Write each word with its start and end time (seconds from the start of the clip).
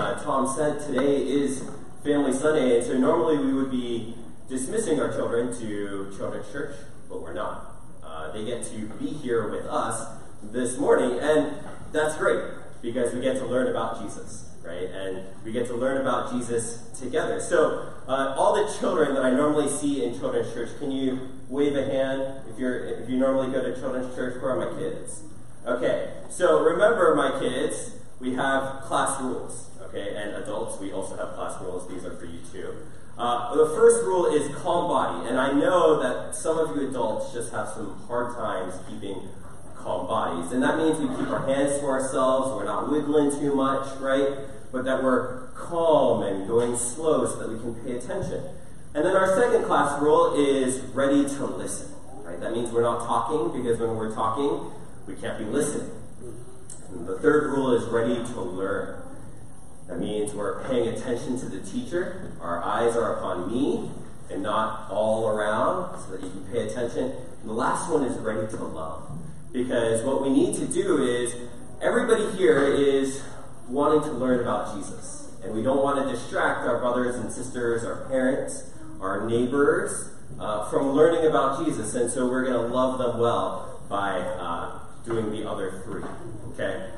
uh, 0.00 0.22
Tom 0.22 0.48
said, 0.48 0.80
today 0.80 1.16
is 1.16 1.62
Family 2.02 2.32
Sunday, 2.32 2.78
and 2.78 2.86
so 2.86 2.96
normally 2.96 3.36
we 3.36 3.52
would 3.52 3.70
be 3.70 4.14
dismissing 4.48 4.98
our 4.98 5.12
children 5.12 5.52
to 5.60 6.12
children's 6.16 6.50
church, 6.50 6.74
but 7.08 7.20
we're 7.20 7.34
not. 7.34 7.76
Uh, 8.02 8.32
they 8.32 8.44
get 8.46 8.64
to 8.64 8.86
be 8.98 9.08
here 9.08 9.50
with 9.50 9.66
us 9.66 10.08
this 10.42 10.78
morning, 10.78 11.18
and 11.20 11.54
that's 11.92 12.16
great 12.16 12.42
because 12.80 13.12
we 13.12 13.20
get 13.20 13.36
to 13.36 13.44
learn 13.44 13.68
about 13.68 14.02
Jesus, 14.02 14.48
right? 14.64 14.88
And 14.88 15.22
we 15.44 15.52
get 15.52 15.66
to 15.66 15.74
learn 15.74 16.00
about 16.00 16.32
Jesus 16.32 16.78
together. 16.98 17.38
So, 17.38 17.92
uh, 18.08 18.34
all 18.38 18.54
the 18.54 18.72
children 18.78 19.14
that 19.14 19.24
I 19.24 19.30
normally 19.30 19.68
see 19.68 20.02
in 20.02 20.18
children's 20.18 20.52
church, 20.54 20.70
can 20.78 20.90
you 20.90 21.28
wave 21.50 21.76
a 21.76 21.84
hand 21.84 22.40
if 22.50 22.58
you're 22.58 22.86
if 22.86 23.10
you 23.10 23.18
normally 23.18 23.52
go 23.52 23.62
to 23.62 23.78
children's 23.78 24.14
church? 24.14 24.40
Where 24.40 24.52
are 24.52 24.72
my 24.72 24.78
kids? 24.78 25.24
Okay, 25.66 26.14
so 26.30 26.64
remember, 26.64 27.14
my 27.14 27.38
kids, 27.38 27.96
we 28.18 28.32
have 28.32 28.80
class 28.84 29.20
rules. 29.20 29.69
Okay, 29.90 30.14
and 30.14 30.36
adults, 30.36 30.80
we 30.80 30.92
also 30.92 31.16
have 31.16 31.34
class 31.34 31.60
rules. 31.60 31.88
These 31.88 32.04
are 32.04 32.14
for 32.16 32.26
you 32.26 32.38
too. 32.52 32.76
Uh, 33.18 33.54
the 33.56 33.66
first 33.74 34.04
rule 34.04 34.26
is 34.26 34.54
calm 34.56 34.88
body, 34.88 35.28
and 35.28 35.38
I 35.38 35.52
know 35.52 36.00
that 36.00 36.34
some 36.34 36.58
of 36.58 36.76
you 36.76 36.88
adults 36.88 37.32
just 37.32 37.50
have 37.52 37.68
some 37.68 38.00
hard 38.06 38.34
times 38.36 38.74
keeping 38.88 39.28
calm 39.76 40.06
bodies. 40.06 40.52
And 40.52 40.62
that 40.62 40.78
means 40.78 40.98
we 40.98 41.08
keep 41.08 41.28
our 41.28 41.44
hands 41.46 41.78
to 41.80 41.86
ourselves, 41.86 42.54
we're 42.54 42.64
not 42.64 42.90
wiggling 42.90 43.30
too 43.30 43.54
much, 43.54 43.98
right? 43.98 44.38
But 44.72 44.84
that 44.84 45.02
we're 45.02 45.48
calm 45.48 46.22
and 46.22 46.46
going 46.46 46.76
slow 46.76 47.26
so 47.26 47.38
that 47.40 47.50
we 47.50 47.58
can 47.58 47.74
pay 47.84 47.96
attention. 47.96 48.44
And 48.94 49.04
then 49.04 49.16
our 49.16 49.34
second 49.34 49.64
class 49.64 50.00
rule 50.00 50.34
is 50.34 50.80
ready 50.94 51.24
to 51.24 51.46
listen, 51.46 51.92
right? 52.22 52.38
That 52.40 52.52
means 52.52 52.70
we're 52.70 52.82
not 52.82 53.06
talking 53.06 53.60
because 53.60 53.78
when 53.78 53.96
we're 53.96 54.14
talking, 54.14 54.72
we 55.06 55.14
can't 55.14 55.38
be 55.38 55.44
listening. 55.44 55.90
And 56.92 57.06
the 57.06 57.18
third 57.18 57.50
rule 57.50 57.72
is 57.72 57.84
ready 57.84 58.14
to 58.14 58.40
learn. 58.40 59.02
That 59.90 59.98
means 59.98 60.32
we're 60.32 60.62
paying 60.68 60.86
attention 60.86 61.36
to 61.40 61.46
the 61.46 61.58
teacher. 61.58 62.30
Our 62.40 62.62
eyes 62.62 62.94
are 62.94 63.16
upon 63.16 63.52
me 63.52 63.90
and 64.30 64.40
not 64.40 64.88
all 64.88 65.26
around 65.26 66.00
so 66.00 66.12
that 66.12 66.22
you 66.22 66.30
can 66.30 66.44
pay 66.44 66.68
attention. 66.68 67.12
And 67.40 67.50
the 67.50 67.52
last 67.52 67.90
one 67.90 68.04
is 68.04 68.16
ready 68.18 68.46
to 68.46 68.64
love. 68.64 69.10
Because 69.52 70.04
what 70.04 70.22
we 70.22 70.30
need 70.30 70.54
to 70.58 70.66
do 70.66 71.02
is, 71.02 71.34
everybody 71.82 72.30
here 72.36 72.62
is 72.62 73.20
wanting 73.68 74.02
to 74.02 74.12
learn 74.12 74.38
about 74.38 74.76
Jesus. 74.76 75.32
And 75.42 75.56
we 75.56 75.62
don't 75.62 75.82
want 75.82 76.06
to 76.06 76.12
distract 76.14 76.68
our 76.68 76.78
brothers 76.78 77.16
and 77.16 77.32
sisters, 77.32 77.82
our 77.82 78.04
parents, 78.08 78.70
our 79.00 79.28
neighbors 79.28 80.12
uh, 80.38 80.70
from 80.70 80.90
learning 80.90 81.26
about 81.26 81.64
Jesus. 81.64 81.96
And 81.96 82.08
so 82.08 82.28
we're 82.28 82.44
going 82.44 82.68
to 82.70 82.72
love 82.72 82.98
them 82.98 83.18
well 83.18 83.82
by 83.88 84.20
uh, 84.20 84.78
doing 85.04 85.32
the 85.32 85.50
other 85.50 85.82
three. 85.84 86.04
Okay? 86.52 86.90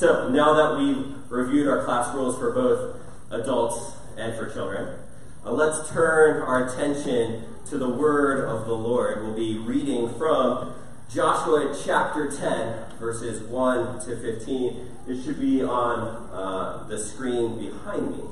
So 0.00 0.30
now 0.30 0.54
that 0.54 0.78
we've 0.78 1.30
reviewed 1.30 1.68
our 1.68 1.84
class 1.84 2.14
rules 2.14 2.38
for 2.38 2.52
both 2.52 2.96
adults 3.30 3.98
and 4.16 4.34
for 4.34 4.48
children, 4.50 4.98
uh, 5.44 5.52
let's 5.52 5.90
turn 5.90 6.40
our 6.40 6.66
attention 6.66 7.44
to 7.68 7.76
the 7.76 7.86
word 7.86 8.48
of 8.48 8.64
the 8.64 8.72
Lord. 8.72 9.22
We'll 9.22 9.36
be 9.36 9.58
reading 9.58 10.08
from 10.14 10.72
Joshua 11.12 11.78
chapter 11.84 12.30
10, 12.30 12.98
verses 12.98 13.42
1 13.42 14.00
to 14.06 14.16
15. 14.16 14.88
It 15.06 15.22
should 15.22 15.38
be 15.38 15.62
on 15.62 16.30
uh, 16.32 16.86
the 16.88 16.98
screen 16.98 17.58
behind 17.58 18.16
me 18.16 18.24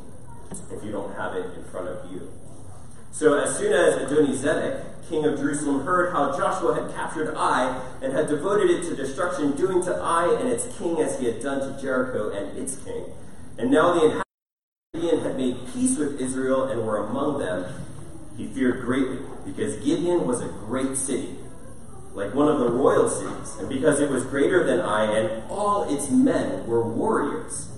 if 0.72 0.82
you 0.82 0.90
don't 0.90 1.14
have 1.16 1.34
it 1.34 1.54
in 1.54 1.64
front 1.64 1.88
of 1.88 2.10
you. 2.10 2.32
So, 3.12 3.38
as 3.38 3.58
soon 3.58 3.74
as 3.74 4.10
Adonizedek, 4.10 4.97
king 5.08 5.24
of 5.24 5.38
Jerusalem, 5.38 5.84
heard 5.84 6.12
how 6.12 6.36
Joshua 6.36 6.74
had 6.74 6.94
captured 6.94 7.34
Ai 7.34 7.82
and 8.02 8.12
had 8.12 8.28
devoted 8.28 8.70
it 8.70 8.82
to 8.84 8.96
destruction, 8.96 9.52
doing 9.52 9.82
to 9.84 10.00
Ai 10.00 10.36
and 10.40 10.48
its 10.48 10.66
king 10.78 11.00
as 11.00 11.18
he 11.18 11.26
had 11.26 11.40
done 11.42 11.60
to 11.60 11.80
Jericho 11.80 12.30
and 12.30 12.56
its 12.58 12.76
king, 12.76 13.04
and 13.56 13.70
now 13.70 13.94
the 13.94 14.04
inhabitants 14.04 14.24
of 14.94 15.00
Gibeon 15.00 15.20
had 15.20 15.36
made 15.36 15.56
peace 15.72 15.98
with 15.98 16.20
Israel 16.20 16.64
and 16.64 16.86
were 16.86 16.98
among 16.98 17.38
them, 17.38 17.66
he 18.36 18.46
feared 18.46 18.82
greatly, 18.82 19.18
because 19.44 19.76
Gibeon 19.76 20.26
was 20.26 20.40
a 20.40 20.48
great 20.48 20.96
city 20.96 21.38
like 22.18 22.34
one 22.34 22.48
of 22.48 22.58
the 22.58 22.68
royal 22.68 23.08
cities, 23.08 23.56
and 23.60 23.68
because 23.68 24.00
it 24.00 24.10
was 24.10 24.24
greater 24.24 24.64
than 24.64 24.80
Ai, 24.80 25.04
and 25.04 25.44
all 25.48 25.84
its 25.94 26.10
men 26.10 26.66
were 26.66 26.82
warriors. 26.82 27.68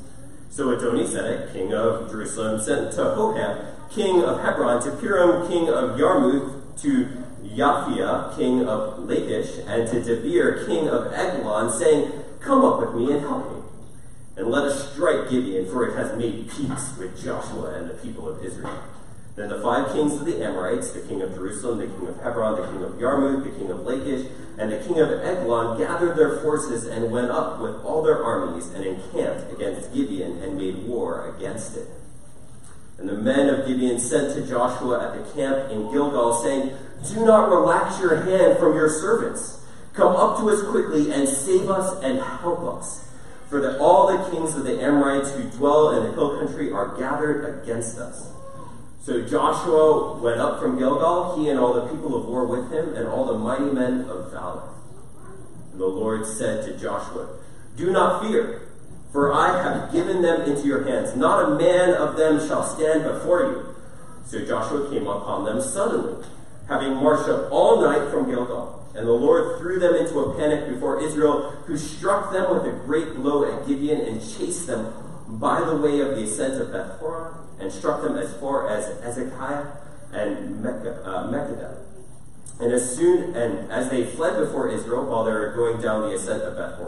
So 0.48 0.68
Adonizedek, 0.68 1.52
king 1.52 1.74
of 1.74 2.10
Jerusalem, 2.10 2.58
sent 2.60 2.92
to 2.92 3.02
Hoham, 3.02 3.66
king 3.90 4.22
of 4.22 4.40
Hebron, 4.40 4.82
to 4.82 4.90
Piram, 4.92 5.46
king 5.46 5.68
of 5.68 5.98
Jarmuth, 5.98 6.80
to 6.82 7.19
Japhia, 7.54 8.36
king 8.36 8.66
of 8.66 9.00
Lachish, 9.00 9.58
and 9.66 9.88
to 9.88 10.00
Debir, 10.00 10.66
king 10.66 10.88
of 10.88 11.12
Eglon, 11.12 11.70
saying, 11.70 12.12
Come 12.40 12.64
up 12.64 12.80
with 12.80 12.94
me 12.94 13.12
and 13.12 13.20
help 13.20 13.50
me, 13.52 13.62
and 14.36 14.48
let 14.48 14.64
us 14.64 14.92
strike 14.92 15.28
Gibeon, 15.28 15.66
for 15.66 15.88
it 15.88 15.96
has 15.96 16.16
made 16.16 16.48
peace 16.50 16.96
with 16.98 17.22
Joshua 17.22 17.74
and 17.74 17.90
the 17.90 17.94
people 17.94 18.28
of 18.28 18.44
Israel. 18.44 18.82
Then 19.36 19.48
the 19.48 19.60
five 19.60 19.92
kings 19.92 20.14
of 20.14 20.26
the 20.26 20.44
Amorites, 20.44 20.92
the 20.92 21.00
king 21.00 21.22
of 21.22 21.34
Jerusalem, 21.34 21.78
the 21.78 21.86
king 21.86 22.08
of 22.08 22.20
Hebron, 22.22 22.60
the 22.60 22.66
king 22.66 22.82
of 22.82 22.98
Jarmuth, 22.98 23.44
the 23.44 23.50
king 23.50 23.70
of 23.70 23.80
Lachish, 23.80 24.26
and 24.58 24.72
the 24.72 24.78
king 24.78 24.98
of 24.98 25.10
Eglon 25.10 25.78
gathered 25.78 26.16
their 26.16 26.40
forces 26.40 26.86
and 26.86 27.10
went 27.10 27.30
up 27.30 27.60
with 27.60 27.76
all 27.84 28.02
their 28.02 28.22
armies 28.22 28.68
and 28.74 28.84
encamped 28.84 29.52
against 29.52 29.94
Gibeon 29.94 30.42
and 30.42 30.56
made 30.56 30.86
war 30.86 31.34
against 31.34 31.76
it. 31.76 31.88
And 33.00 33.08
the 33.08 33.16
men 33.16 33.48
of 33.48 33.66
Gibeon 33.66 33.98
sent 33.98 34.34
to 34.34 34.46
Joshua 34.46 35.08
at 35.08 35.14
the 35.16 35.32
camp 35.32 35.70
in 35.70 35.90
Gilgal, 35.90 36.34
saying, 36.34 36.76
Do 37.14 37.24
not 37.24 37.48
relax 37.48 37.98
your 37.98 38.22
hand 38.22 38.58
from 38.58 38.74
your 38.74 38.90
servants. 38.90 39.64
Come 39.94 40.14
up 40.14 40.38
to 40.38 40.50
us 40.50 40.62
quickly 40.62 41.10
and 41.10 41.26
save 41.26 41.70
us 41.70 42.02
and 42.02 42.20
help 42.20 42.60
us. 42.60 43.08
For 43.48 43.60
that 43.62 43.78
all 43.80 44.06
the 44.06 44.30
kings 44.30 44.54
of 44.54 44.64
the 44.64 44.80
Amorites 44.80 45.32
who 45.32 45.44
dwell 45.44 45.96
in 45.96 46.04
the 46.04 46.12
hill 46.12 46.38
country 46.38 46.70
are 46.70 46.96
gathered 46.98 47.62
against 47.62 47.98
us. 47.98 48.30
So 49.02 49.26
Joshua 49.26 50.20
went 50.20 50.38
up 50.38 50.60
from 50.60 50.78
Gilgal, 50.78 51.38
he 51.38 51.48
and 51.48 51.58
all 51.58 51.72
the 51.72 51.88
people 51.88 52.14
of 52.14 52.26
war 52.26 52.44
with 52.44 52.70
him, 52.70 52.94
and 52.94 53.08
all 53.08 53.24
the 53.24 53.38
mighty 53.38 53.64
men 53.64 54.02
of 54.10 54.30
valor. 54.30 54.68
And 55.72 55.80
the 55.80 55.86
Lord 55.86 56.26
said 56.26 56.66
to 56.66 56.78
Joshua, 56.78 57.28
Do 57.76 57.90
not 57.90 58.22
fear, 58.22 58.68
for 59.12 59.32
I 59.32 59.62
have 59.62 59.92
given 59.92 60.22
them 60.22 60.42
into 60.42 60.66
your 60.66 60.84
hands. 60.84 61.16
Not 61.16 61.44
a 61.44 61.54
man 61.56 61.94
of 61.94 62.16
them 62.16 62.38
shall 62.46 62.62
stand 62.62 63.04
before 63.04 63.40
you. 63.42 63.74
So 64.24 64.44
Joshua 64.44 64.88
came 64.90 65.06
upon 65.06 65.44
them 65.44 65.60
suddenly, 65.60 66.24
having 66.68 66.94
marched 66.94 67.28
up 67.28 67.50
all 67.50 67.80
night 67.80 68.10
from 68.10 68.30
Gilgal. 68.30 68.76
And 68.94 69.06
the 69.06 69.12
Lord 69.12 69.58
threw 69.58 69.78
them 69.78 69.94
into 69.94 70.18
a 70.20 70.36
panic 70.36 70.68
before 70.68 71.02
Israel, 71.02 71.50
who 71.66 71.76
struck 71.76 72.32
them 72.32 72.52
with 72.52 72.66
a 72.66 72.76
great 72.84 73.14
blow 73.14 73.44
at 73.44 73.66
Gibeon 73.66 74.00
and 74.00 74.20
chased 74.20 74.66
them 74.66 74.92
by 75.28 75.60
the 75.60 75.76
way 75.76 76.00
of 76.00 76.16
the 76.16 76.24
ascent 76.24 76.60
of 76.60 76.72
Beth 76.72 77.00
and 77.60 77.70
struck 77.70 78.02
them 78.02 78.16
as 78.16 78.34
far 78.38 78.68
as 78.68 78.86
Azekah 79.00 79.76
and 80.12 80.64
Makkedah, 80.64 81.06
uh, 81.06 81.74
And 82.60 82.72
as 82.72 82.96
soon 82.96 83.36
and 83.36 83.70
as 83.70 83.90
they 83.90 84.04
fled 84.04 84.38
before 84.38 84.68
Israel 84.68 85.04
while 85.04 85.24
they 85.24 85.32
were 85.32 85.52
going 85.54 85.80
down 85.80 86.02
the 86.02 86.14
ascent 86.14 86.42
of 86.42 86.56
Beth 86.56 86.80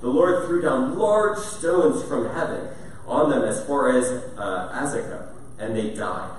the 0.00 0.08
Lord 0.08 0.46
threw 0.46 0.62
down 0.62 0.98
large 0.98 1.38
stones 1.38 2.02
from 2.04 2.32
heaven 2.34 2.68
on 3.06 3.30
them 3.30 3.42
as 3.42 3.64
far 3.66 3.96
as 3.96 4.06
uh, 4.36 4.70
Azekah, 4.72 5.28
and 5.58 5.76
they 5.76 5.94
died. 5.94 6.32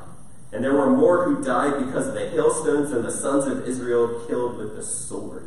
And 0.51 0.63
there 0.63 0.73
were 0.73 0.89
more 0.89 1.25
who 1.25 1.43
died 1.43 1.85
because 1.85 2.07
of 2.07 2.13
the 2.13 2.29
hailstones 2.29 2.91
than 2.91 3.03
the 3.03 3.11
sons 3.11 3.47
of 3.47 3.67
Israel 3.67 4.25
killed 4.27 4.57
with 4.57 4.75
the 4.75 4.83
sword. 4.83 5.43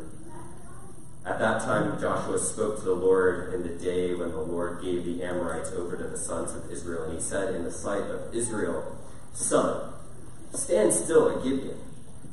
At 1.25 1.39
that 1.39 1.61
time, 1.61 1.99
Joshua 2.01 2.39
spoke 2.39 2.79
to 2.79 2.85
the 2.85 2.95
Lord 2.95 3.53
in 3.53 3.63
the 3.63 3.69
day 3.69 4.15
when 4.15 4.31
the 4.31 4.41
Lord 4.41 4.81
gave 4.81 5.05
the 5.05 5.23
Amorites 5.23 5.71
over 5.71 5.95
to 5.95 6.07
the 6.07 6.17
sons 6.17 6.53
of 6.53 6.71
Israel. 6.71 7.03
And 7.03 7.13
he 7.13 7.19
said, 7.19 7.55
In 7.55 7.63
the 7.63 7.71
sight 7.71 8.03
of 8.09 8.33
Israel, 8.33 8.97
Sun, 9.33 9.93
stand 10.53 10.93
still 10.93 11.29
at 11.29 11.43
Gibeon, 11.43 11.77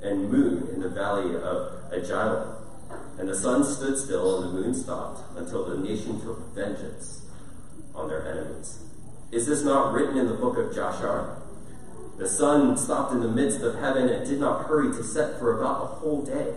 and 0.03 0.31
moon 0.31 0.69
in 0.73 0.81
the 0.81 0.89
valley 0.89 1.37
of 1.37 1.91
Aijalon. 1.93 2.58
And 3.19 3.29
the 3.29 3.35
sun 3.35 3.65
stood 3.65 3.99
still, 3.99 4.43
and 4.43 4.51
the 4.51 4.61
moon 4.61 4.75
stopped, 4.75 5.37
until 5.37 5.65
the 5.65 5.79
nation 5.79 6.21
took 6.21 6.55
vengeance 6.55 7.27
on 7.95 8.09
their 8.09 8.27
enemies. 8.31 8.79
Is 9.31 9.47
this 9.47 9.63
not 9.63 9.93
written 9.93 10.17
in 10.17 10.27
the 10.27 10.35
book 10.35 10.57
of 10.57 10.75
Jashar? 10.75 11.41
The 12.17 12.29
sun 12.29 12.77
stopped 12.77 13.13
in 13.13 13.21
the 13.21 13.29
midst 13.29 13.61
of 13.61 13.79
heaven 13.79 14.09
and 14.09 14.27
did 14.27 14.41
not 14.41 14.67
hurry 14.67 14.89
to 14.97 15.05
set 15.05 15.39
for 15.39 15.59
about 15.59 15.83
a 15.83 15.87
whole 15.87 16.25
day. 16.25 16.55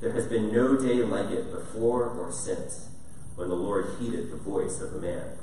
There 0.00 0.12
has 0.12 0.26
been 0.26 0.52
no 0.52 0.76
day 0.76 1.02
like 1.02 1.30
it 1.30 1.52
before 1.52 2.08
or 2.08 2.32
since, 2.32 2.88
when 3.36 3.48
the 3.48 3.54
Lord 3.54 3.96
heeded 3.98 4.30
the 4.30 4.36
voice 4.36 4.80
of 4.80 4.94
a 4.94 4.98
man, 4.98 5.36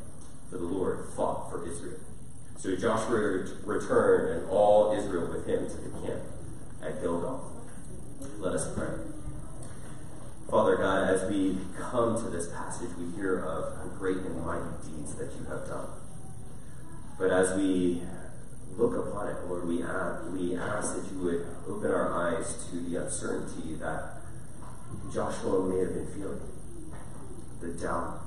for 0.50 0.58
the 0.58 0.66
Lord 0.66 1.08
fought 1.16 1.52
for 1.52 1.68
Israel. 1.68 2.00
So 2.58 2.76
Joshua 2.76 3.46
returned, 3.66 4.42
and 4.42 4.50
all 4.50 4.94
Israel 4.98 5.28
with 5.28 5.46
him 5.46 5.68
to 5.68 5.76
the 5.76 6.08
camp 6.08 6.22
at 6.82 7.02
Gilgal. 7.02 7.52
Let 8.40 8.56
us 8.56 8.74
pray. 8.74 9.05
Father 10.56 10.78
God, 10.78 11.10
as 11.10 11.30
we 11.30 11.58
come 11.78 12.16
to 12.16 12.30
this 12.30 12.48
passage, 12.48 12.88
we 12.98 13.14
hear 13.18 13.40
of 13.40 14.00
great 14.00 14.16
and 14.16 14.46
mighty 14.46 14.64
deeds 14.88 15.14
that 15.16 15.30
you 15.38 15.44
have 15.50 15.68
done. 15.68 15.90
But 17.20 17.30
as 17.30 17.58
we 17.58 18.02
look 18.78 18.96
upon 18.96 19.28
it, 19.28 19.36
Lord, 19.50 19.68
we 19.68 19.84
ask, 19.84 20.24
we 20.32 20.56
ask 20.56 20.96
that 20.96 21.12
you 21.12 21.20
would 21.26 21.46
open 21.68 21.92
our 21.92 22.14
eyes 22.14 22.70
to 22.70 22.80
the 22.80 23.04
uncertainty 23.04 23.76
that 23.82 24.22
Joshua 25.14 25.68
may 25.68 25.80
have 25.80 25.94
been 25.94 26.08
feeling 26.14 26.40
the 27.60 27.74
doubt, 27.74 28.22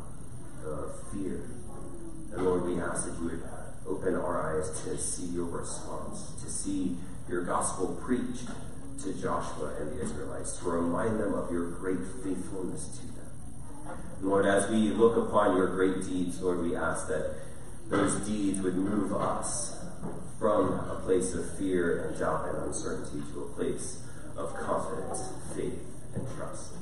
the 0.63 0.93
fear. 1.11 1.49
And 2.35 2.45
Lord, 2.45 2.67
we 2.67 2.79
ask 2.79 3.07
that 3.07 3.19
you 3.23 3.25
would 3.25 3.43
open 3.87 4.15
our 4.15 4.55
eyes 4.55 4.83
to 4.83 4.99
see 4.99 5.29
your 5.29 5.47
response, 5.47 6.35
to 6.45 6.51
see 6.51 6.99
your 7.27 7.47
gospel 7.47 7.99
preached 8.05 8.51
to 9.03 9.13
Joshua 9.15 9.75
and 9.81 9.93
the 9.93 10.03
Israelites, 10.03 10.59
to 10.59 10.71
remind 10.71 11.21
them 11.21 11.35
of 11.35 11.51
your 11.51 11.71
great 11.71 12.01
faithfulness 12.23 12.99
to 12.99 13.07
them. 13.07 13.99
Lord, 14.23 14.47
as 14.47 14.69
we 14.71 14.91
look 14.91 15.17
upon 15.17 15.57
your 15.57 15.69
great 15.69 16.05
deeds, 16.05 16.41
Lord, 16.41 16.63
we 16.63 16.75
ask 16.75 17.09
that 17.09 17.35
those 17.89 18.15
deeds 18.27 18.61
would 18.61 18.77
move 18.77 19.15
us 19.15 19.77
from 20.39 20.73
a 20.73 21.01
place 21.05 21.35
of 21.35 21.59
fear 21.59 22.05
and 22.05 22.19
doubt 22.19 22.49
and 22.49 22.65
uncertainty 22.65 23.23
to 23.33 23.45
a 23.45 23.49
place 23.55 24.03
of 24.37 24.55
confidence, 24.55 25.33
faith, 25.55 25.79
and 26.15 26.27
trust. 26.37 26.75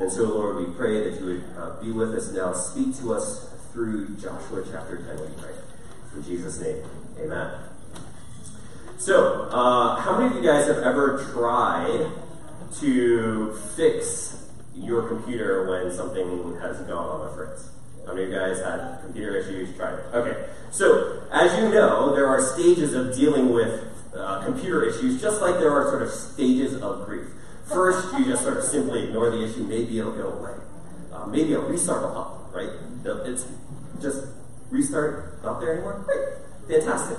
And 0.00 0.10
so, 0.10 0.24
Lord, 0.24 0.56
we 0.56 0.74
pray 0.74 1.10
that 1.10 1.20
you 1.20 1.26
would 1.26 1.44
uh, 1.56 1.80
be 1.80 1.90
with 1.90 2.14
us 2.14 2.32
now, 2.32 2.52
speak 2.52 2.96
to 2.98 3.14
us 3.14 3.52
through 3.72 4.16
Joshua 4.16 4.64
chapter 4.70 4.96
10, 4.96 5.20
we 5.20 5.42
pray. 5.42 5.54
In 6.16 6.22
Jesus' 6.24 6.60
name, 6.60 6.82
amen. 7.20 7.50
So, 8.98 9.48
uh, 9.52 10.00
how 10.00 10.18
many 10.18 10.26
of 10.26 10.42
you 10.42 10.50
guys 10.50 10.66
have 10.66 10.78
ever 10.78 11.24
tried 11.32 12.10
to 12.80 13.54
fix 13.76 14.44
your 14.74 15.06
computer 15.06 15.70
when 15.70 15.92
something 15.94 16.56
has 16.60 16.78
gone 16.80 17.08
on 17.08 17.26
the 17.26 17.32
fritz? 17.32 17.70
How 18.04 18.12
many 18.12 18.24
of 18.24 18.32
you 18.32 18.36
guys 18.36 18.58
had 18.58 18.98
computer 19.02 19.36
issues? 19.36 19.76
Tried 19.76 19.94
it. 20.00 20.06
Okay. 20.12 20.48
So, 20.72 21.22
as 21.30 21.56
you 21.60 21.68
know, 21.68 22.12
there 22.12 22.26
are 22.26 22.42
stages 22.42 22.92
of 22.94 23.14
dealing 23.14 23.52
with 23.52 23.84
uh, 24.16 24.42
computer 24.44 24.82
issues, 24.82 25.22
just 25.22 25.40
like 25.40 25.60
there 25.60 25.70
are 25.70 25.88
sort 25.90 26.02
of 26.02 26.10
stages 26.10 26.74
of 26.82 27.06
grief. 27.06 27.28
First, 27.66 28.12
you 28.18 28.24
just 28.24 28.42
sort 28.42 28.56
of 28.56 28.64
simply 28.64 29.04
ignore 29.04 29.30
the 29.30 29.44
issue. 29.44 29.62
Maybe 29.62 30.00
it'll 30.00 30.10
go 30.10 30.32
away. 30.32 30.54
Uh, 31.12 31.26
maybe 31.26 31.52
a 31.52 31.60
restart 31.60 32.02
will 32.02 32.14
help, 32.14 32.52
right? 32.52 32.70
It's 33.26 33.46
just 34.02 34.26
restart 34.70 35.40
not 35.44 35.60
there 35.60 35.74
anymore. 35.74 36.02
Great, 36.04 36.80
fantastic. 36.82 37.18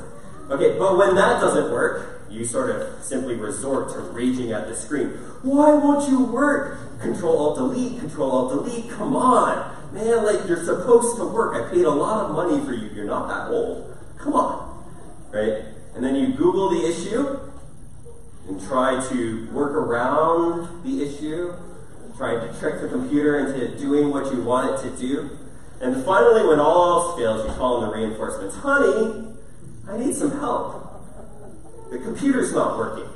Okay, 0.49 0.79
but 0.79 0.97
when 0.97 1.15
that 1.15 1.39
doesn't 1.39 1.71
work, 1.71 2.23
you 2.29 2.43
sort 2.43 2.69
of 2.71 3.03
simply 3.03 3.35
resort 3.35 3.89
to 3.93 3.99
raging 3.99 4.51
at 4.51 4.67
the 4.67 4.75
screen. 4.75 5.09
Why 5.43 5.73
won't 5.73 6.09
you 6.09 6.23
work? 6.23 6.99
Control 6.99 7.37
Alt 7.37 7.57
Delete, 7.57 7.99
Control 7.99 8.31
Alt 8.31 8.51
Delete. 8.51 8.89
Come 8.91 9.15
on, 9.15 9.93
man! 9.93 10.23
Like 10.23 10.47
you're 10.47 10.63
supposed 10.63 11.17
to 11.17 11.25
work. 11.25 11.55
I 11.55 11.69
paid 11.71 11.85
a 11.85 11.89
lot 11.89 12.25
of 12.25 12.35
money 12.35 12.63
for 12.65 12.73
you. 12.73 12.89
You're 12.95 13.05
not 13.05 13.27
that 13.29 13.53
old. 13.53 13.95
Come 14.17 14.33
on, 14.33 14.85
right? 15.31 15.65
And 15.95 16.03
then 16.03 16.15
you 16.15 16.33
Google 16.33 16.69
the 16.69 16.87
issue 16.87 17.39
and 18.47 18.61
try 18.67 19.07
to 19.09 19.49
work 19.51 19.71
around 19.71 20.83
the 20.83 21.03
issue, 21.03 21.53
trying 22.17 22.39
to 22.41 22.59
trick 22.59 22.81
the 22.81 22.89
computer 22.89 23.39
into 23.39 23.77
doing 23.77 24.11
what 24.11 24.33
you 24.33 24.41
want 24.41 24.73
it 24.73 24.89
to 24.89 24.97
do. 24.97 25.37
And 25.79 26.03
finally, 26.03 26.47
when 26.47 26.59
all 26.59 27.01
else 27.01 27.19
fails, 27.19 27.47
you 27.47 27.53
call 27.53 27.83
in 27.83 27.89
the 27.89 27.95
reinforcements. 27.95 28.55
Honey, 28.55 29.35
I 29.89 29.97
need 29.97 30.15
some 30.15 30.31
help. 30.39 30.85
The 31.89 31.97
computer's 31.97 32.53
not 32.53 32.77
working. 32.77 33.09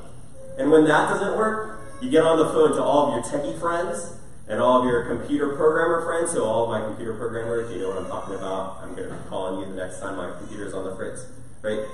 And 0.58 0.72
when 0.72 0.86
that 0.86 1.10
doesn't 1.10 1.38
work, 1.38 1.80
you 2.02 2.10
get 2.10 2.24
on 2.24 2.40
the 2.40 2.46
phone 2.46 2.72
to 2.76 2.84
all 2.84 3.08
of 3.08 3.14
your 3.14 3.24
techie 3.24 3.60
friends 3.60 4.18
and 4.48 4.60
all 4.60 4.82
of 4.82 4.86
your 4.86 5.06
computer 5.06 5.56
programmer 5.56 6.04
friends. 6.04 6.32
So 6.32 6.46
all 6.46 6.64
of 6.64 6.70
my 6.70 6.86
computer 6.86 7.14
programmers, 7.14 7.72
you 7.72 7.82
know 7.82 7.90
what 7.90 8.00
I'm 8.00 8.08
talking 8.08 8.36
about. 8.36 8.80
I'm 8.82 8.96
going 8.96 9.10
to 9.10 9.16
call 9.30 9.54
on 9.56 9.60
you 9.60 9.74
the 9.74 9.76
next 9.76 10.00
time 10.00 10.18
my 10.18 10.36
computer's 10.38 10.74
on 10.74 10.86
the 10.86 10.96
fritz, 10.96 11.26
right? 11.62 11.86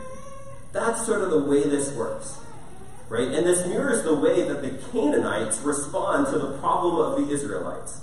That's 0.71 1.05
sort 1.05 1.21
of 1.21 1.31
the 1.31 1.43
way 1.43 1.63
this 1.63 1.91
works, 1.93 2.37
right? 3.09 3.27
And 3.27 3.45
this 3.45 3.65
mirrors 3.67 4.03
the 4.03 4.15
way 4.15 4.47
that 4.47 4.61
the 4.61 4.71
Canaanites 4.91 5.59
respond 5.59 6.27
to 6.27 6.39
the 6.39 6.57
problem 6.59 6.95
of 6.95 7.27
the 7.27 7.33
Israelites. 7.33 8.01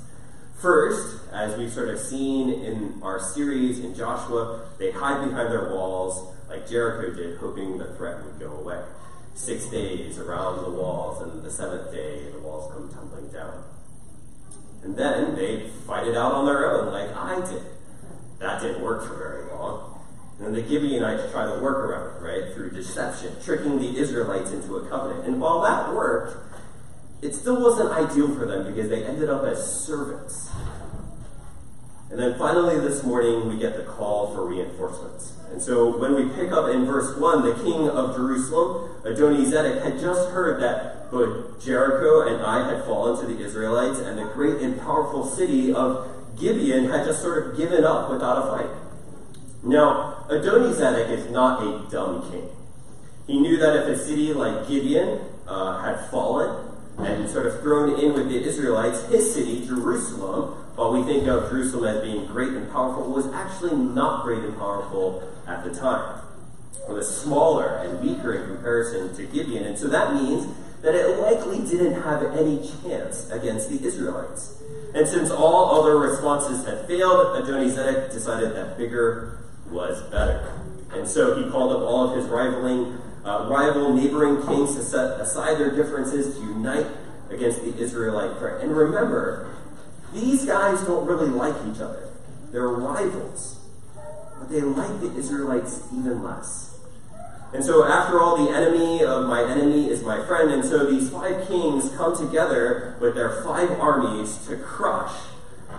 First, 0.58 1.20
as 1.32 1.56
we've 1.58 1.72
sort 1.72 1.90
of 1.90 1.98
seen 1.98 2.48
in 2.50 3.00
our 3.02 3.20
series 3.20 3.80
in 3.80 3.94
Joshua, 3.94 4.68
they 4.78 4.90
hide 4.90 5.28
behind 5.28 5.52
their 5.52 5.70
walls 5.70 6.34
like 6.48 6.68
Jericho 6.68 7.14
did, 7.14 7.38
hoping 7.38 7.76
the 7.76 7.92
threat 7.94 8.24
would 8.24 8.40
go 8.40 8.52
away. 8.52 8.82
Six 9.34 9.66
days 9.66 10.18
around 10.18 10.64
the 10.64 10.70
walls, 10.70 11.20
and 11.20 11.42
the 11.42 11.50
seventh 11.50 11.92
day, 11.92 12.30
the 12.32 12.38
walls 12.38 12.72
come 12.72 12.88
tumbling 12.88 13.28
down. 13.28 13.64
And 14.82 14.96
then 14.96 15.34
they 15.34 15.68
fight 15.86 16.06
it 16.06 16.16
out 16.16 16.32
on 16.32 16.46
their 16.46 16.70
own, 16.72 16.92
like 16.92 17.14
I 17.14 17.40
did. 17.50 17.62
That 18.38 18.62
didn't 18.62 18.80
work 18.80 19.06
for 19.06 19.16
very 19.16 19.50
long. 19.50 20.00
And 20.38 20.46
then 20.46 20.54
the 20.54 20.66
Gibeonites 20.66 21.32
try 21.32 21.44
to 21.44 21.60
work 21.60 21.78
around 21.78 22.16
it, 22.16 22.22
right, 22.22 22.54
through 22.54 22.70
deception, 22.70 23.34
tricking 23.44 23.78
the 23.78 23.98
Israelites 23.98 24.52
into 24.52 24.76
a 24.76 24.88
covenant. 24.88 25.26
And 25.26 25.40
while 25.40 25.60
that 25.62 25.94
worked, 25.94 26.36
it 27.22 27.34
still 27.34 27.62
wasn't 27.62 27.90
ideal 27.90 28.34
for 28.34 28.46
them 28.46 28.66
because 28.66 28.88
they 28.88 29.04
ended 29.04 29.30
up 29.30 29.44
as 29.44 29.84
servants. 29.84 30.50
And 32.10 32.20
then 32.20 32.38
finally 32.38 32.78
this 32.78 33.02
morning, 33.02 33.48
we 33.48 33.58
get 33.58 33.76
the 33.76 33.82
call 33.82 34.32
for 34.32 34.46
reinforcements. 34.46 35.32
And 35.50 35.60
so 35.60 35.96
when 35.98 36.14
we 36.14 36.32
pick 36.34 36.52
up 36.52 36.68
in 36.68 36.84
verse 36.84 37.16
1, 37.16 37.42
the 37.42 37.54
king 37.64 37.88
of 37.88 38.14
Jerusalem, 38.14 38.90
Adonizedek, 39.02 39.82
had 39.82 39.98
just 39.98 40.30
heard 40.30 40.62
that 40.62 41.10
both 41.10 41.64
Jericho 41.64 42.28
and 42.28 42.42
Ai 42.42 42.74
had 42.74 42.84
fallen 42.84 43.18
to 43.20 43.32
the 43.32 43.44
Israelites, 43.44 43.98
and 43.98 44.18
the 44.18 44.24
great 44.24 44.60
and 44.60 44.78
powerful 44.80 45.24
city 45.24 45.72
of 45.72 46.08
Gibeon 46.38 46.90
had 46.90 47.06
just 47.06 47.22
sort 47.22 47.44
of 47.44 47.56
given 47.56 47.84
up 47.84 48.10
without 48.10 48.38
a 48.38 48.56
fight. 48.56 48.70
Now, 49.62 50.26
Adonizedek 50.28 51.10
is 51.10 51.30
not 51.30 51.62
a 51.62 51.90
dumb 51.90 52.30
king. 52.30 52.48
He 53.26 53.40
knew 53.40 53.56
that 53.56 53.76
if 53.76 53.88
a 53.88 53.98
city 53.98 54.32
like 54.32 54.68
Gibeon 54.68 55.20
uh, 55.48 55.82
had 55.82 56.08
fallen 56.10 56.65
and 56.98 57.28
sort 57.28 57.46
of 57.46 57.60
thrown 57.60 58.00
in 58.00 58.14
with 58.14 58.28
the 58.28 58.42
Israelites, 58.42 59.04
his 59.06 59.34
city, 59.34 59.66
Jerusalem, 59.66 60.54
while 60.76 60.92
we 60.92 61.02
think 61.02 61.26
of 61.26 61.50
Jerusalem 61.50 61.84
as 61.84 62.02
being 62.02 62.26
great 62.26 62.50
and 62.50 62.70
powerful, 62.70 63.10
was 63.12 63.26
actually 63.28 63.76
not 63.76 64.24
great 64.24 64.42
and 64.42 64.56
powerful 64.56 65.22
at 65.46 65.64
the 65.64 65.74
time. 65.74 66.22
It 66.88 66.92
was 66.92 67.08
smaller 67.22 67.76
and 67.78 68.00
weaker 68.00 68.34
in 68.34 68.46
comparison 68.54 69.14
to 69.16 69.26
Gibeon, 69.26 69.64
and 69.64 69.78
so 69.78 69.88
that 69.88 70.14
means 70.14 70.46
that 70.82 70.94
it 70.94 71.18
likely 71.18 71.58
didn't 71.68 72.00
have 72.02 72.22
any 72.36 72.68
chance 72.82 73.28
against 73.30 73.68
the 73.68 73.84
Israelites. 73.84 74.62
And 74.94 75.06
since 75.06 75.30
all 75.30 75.80
other 75.80 75.98
responses 75.98 76.64
had 76.64 76.86
failed, 76.86 77.42
Adonizedek 77.42 78.12
decided 78.12 78.54
that 78.54 78.78
bigger 78.78 79.38
was 79.70 80.00
better. 80.10 80.52
And 80.92 81.06
so 81.08 81.42
he 81.42 81.50
called 81.50 81.72
up 81.72 81.82
all 81.82 82.08
of 82.08 82.16
his 82.16 82.26
rivaling, 82.26 82.98
uh, 83.26 83.48
rival 83.50 83.92
neighboring 83.92 84.46
kings 84.46 84.76
to 84.76 84.82
set 84.82 85.20
aside 85.20 85.58
their 85.58 85.74
differences 85.74 86.36
to 86.36 86.40
unite 86.40 86.86
against 87.28 87.62
the 87.62 87.76
Israelite 87.76 88.38
threat. 88.38 88.62
And 88.62 88.76
remember, 88.76 89.52
these 90.14 90.44
guys 90.44 90.80
don't 90.82 91.06
really 91.06 91.28
like 91.28 91.56
each 91.68 91.80
other. 91.80 92.08
They're 92.52 92.68
rivals. 92.68 93.58
But 94.38 94.50
they 94.50 94.60
like 94.60 95.00
the 95.00 95.14
Israelites 95.16 95.82
even 95.92 96.22
less. 96.22 96.78
And 97.52 97.64
so, 97.64 97.84
after 97.84 98.20
all, 98.20 98.44
the 98.44 98.52
enemy 98.52 99.02
of 99.02 99.26
my 99.26 99.42
enemy 99.42 99.88
is 99.88 100.02
my 100.02 100.24
friend. 100.26 100.50
And 100.50 100.64
so, 100.64 100.90
these 100.90 101.10
five 101.10 101.48
kings 101.48 101.90
come 101.96 102.16
together 102.16 102.96
with 103.00 103.14
their 103.14 103.42
five 103.42 103.70
armies 103.80 104.46
to 104.46 104.56
crush 104.56 105.12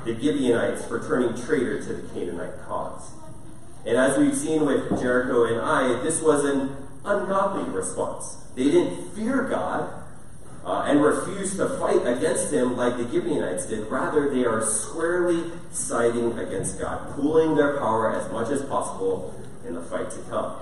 the 0.06 0.13
Gibeonites 0.13 0.86
for 0.86 1.00
turning 1.00 1.36
traitor 1.36 1.82
to 1.82 1.94
the 1.94 2.08
Canaanite 2.13 2.62
cause. 2.66 3.12
And 3.86 3.98
as 3.98 4.18
we've 4.18 4.36
seen 4.36 4.66
with 4.66 5.00
Jericho 5.00 5.46
and 5.46 5.62
Ai, 5.62 6.01
this 6.04 6.22
was 6.22 6.46
an 6.46 6.87
ungodly 7.08 7.70
response. 7.72 8.38
They 8.56 8.66
didn't 8.66 9.16
fear 9.16 9.44
God, 9.44 9.94
uh, 10.68 10.84
and 10.86 11.02
refuse 11.02 11.56
to 11.56 11.70
fight 11.80 12.06
against 12.06 12.52
him 12.52 12.76
like 12.76 12.98
the 12.98 13.10
Gibeonites 13.10 13.68
did. 13.68 13.88
Rather, 13.88 14.30
they 14.30 14.44
are 14.44 14.62
squarely 14.66 15.50
siding 15.72 16.38
against 16.38 16.78
God, 16.78 17.16
pooling 17.16 17.56
their 17.56 17.78
power 17.78 18.14
as 18.14 18.30
much 18.34 18.50
as 18.50 18.62
possible 18.64 19.34
in 19.66 19.76
the 19.76 19.82
fight 19.84 20.12
to 20.12 20.20
come. 20.30 20.58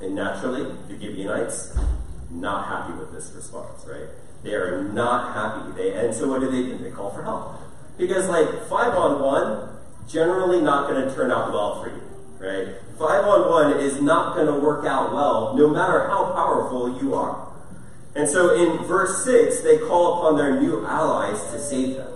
And 0.00 0.14
naturally, 0.14 0.72
the 0.86 1.00
Gibeonites 1.00 1.76
not 2.30 2.68
happy 2.68 2.96
with 2.96 3.12
this 3.12 3.32
response, 3.34 3.84
right? 3.86 4.08
They 4.44 4.54
are 4.54 4.84
not 4.84 5.34
happy. 5.34 5.82
They 5.82 5.94
and 5.94 6.14
so 6.14 6.28
what 6.28 6.40
do 6.40 6.50
they 6.50 6.62
do? 6.62 6.78
They 6.78 6.90
call 6.90 7.10
for 7.10 7.24
help. 7.24 7.60
Because 7.98 8.28
like 8.28 8.48
five 8.68 8.94
on 8.94 9.20
one, 9.20 9.68
generally 10.08 10.60
not 10.60 10.88
going 10.88 11.08
to 11.08 11.12
turn 11.12 11.32
out 11.32 11.52
well 11.52 11.82
for 11.82 11.88
you, 11.88 12.02
right? 12.44 12.76
Five 12.98 13.24
on 13.24 13.50
one 13.50 13.80
is 13.80 14.00
not 14.00 14.34
going 14.34 14.46
to 14.46 14.60
work 14.60 14.84
out 14.86 15.12
well, 15.12 15.54
no 15.56 15.68
matter 15.68 16.06
how 16.06 16.32
powerful 16.32 17.00
you 17.02 17.14
are. 17.14 17.48
And 18.14 18.28
so 18.28 18.54
in 18.54 18.84
verse 18.84 19.24
6, 19.24 19.60
they 19.60 19.78
call 19.78 20.18
upon 20.18 20.36
their 20.36 20.60
new 20.60 20.86
allies 20.86 21.42
to 21.50 21.58
save 21.58 21.96
them. 21.96 22.12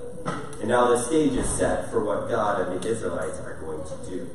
And 0.60 0.68
now 0.68 0.88
the 0.88 0.98
stage 0.98 1.32
is 1.32 1.48
set 1.48 1.90
for 1.90 2.04
what 2.04 2.28
God 2.28 2.68
and 2.68 2.80
the 2.80 2.88
Israelites 2.88 3.38
are 3.40 3.58
going 3.60 3.82
to 3.84 4.10
do. 4.10 4.30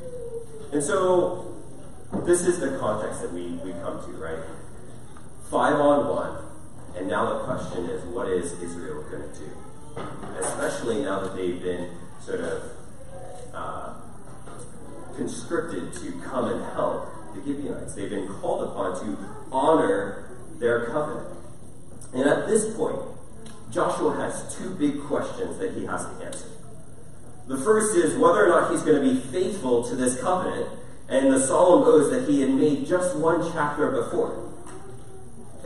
And 0.72 0.82
so 0.82 1.54
this 2.24 2.46
is 2.46 2.58
the 2.60 2.76
context 2.78 3.22
that 3.22 3.32
we, 3.32 3.52
we 3.64 3.72
come 3.72 4.00
to, 4.04 4.12
right? 4.12 4.38
Five 5.50 5.76
on 5.76 6.08
one. 6.08 6.44
And 6.96 7.08
now 7.08 7.38
the 7.38 7.44
question 7.44 7.86
is, 7.86 8.04
what 8.04 8.28
is 8.28 8.52
Israel 8.60 9.02
going 9.10 9.22
to 9.22 9.38
do? 9.38 9.50
Especially 10.40 11.02
now 11.02 11.20
that 11.20 11.36
they've 11.36 11.62
been 11.62 11.90
sort 12.20 12.40
of 12.40 12.62
uh, 13.52 13.83
conscripted 15.16 15.92
to 15.94 16.12
come 16.24 16.52
and 16.52 16.62
help 16.72 17.08
the 17.34 17.42
Gibeonites. 17.44 17.94
They've 17.94 18.10
been 18.10 18.28
called 18.28 18.68
upon 18.68 19.00
to 19.04 19.18
honor 19.50 20.28
their 20.58 20.86
covenant. 20.86 21.28
And 22.12 22.28
at 22.28 22.46
this 22.46 22.74
point, 22.76 23.00
Joshua 23.70 24.14
has 24.16 24.56
two 24.56 24.74
big 24.74 25.02
questions 25.02 25.58
that 25.58 25.74
he 25.74 25.84
has 25.86 26.04
to 26.04 26.24
answer. 26.24 26.46
The 27.48 27.58
first 27.58 27.96
is 27.96 28.16
whether 28.16 28.46
or 28.46 28.48
not 28.48 28.70
he's 28.70 28.82
going 28.82 29.02
to 29.02 29.14
be 29.14 29.20
faithful 29.30 29.84
to 29.84 29.96
this 29.96 30.20
covenant, 30.20 30.68
and 31.08 31.32
the 31.32 31.40
solemn 31.44 31.82
oaths 31.86 32.10
that 32.10 32.28
he 32.28 32.40
had 32.40 32.50
made 32.50 32.86
just 32.86 33.16
one 33.16 33.52
chapter 33.52 33.90
before. 33.90 34.52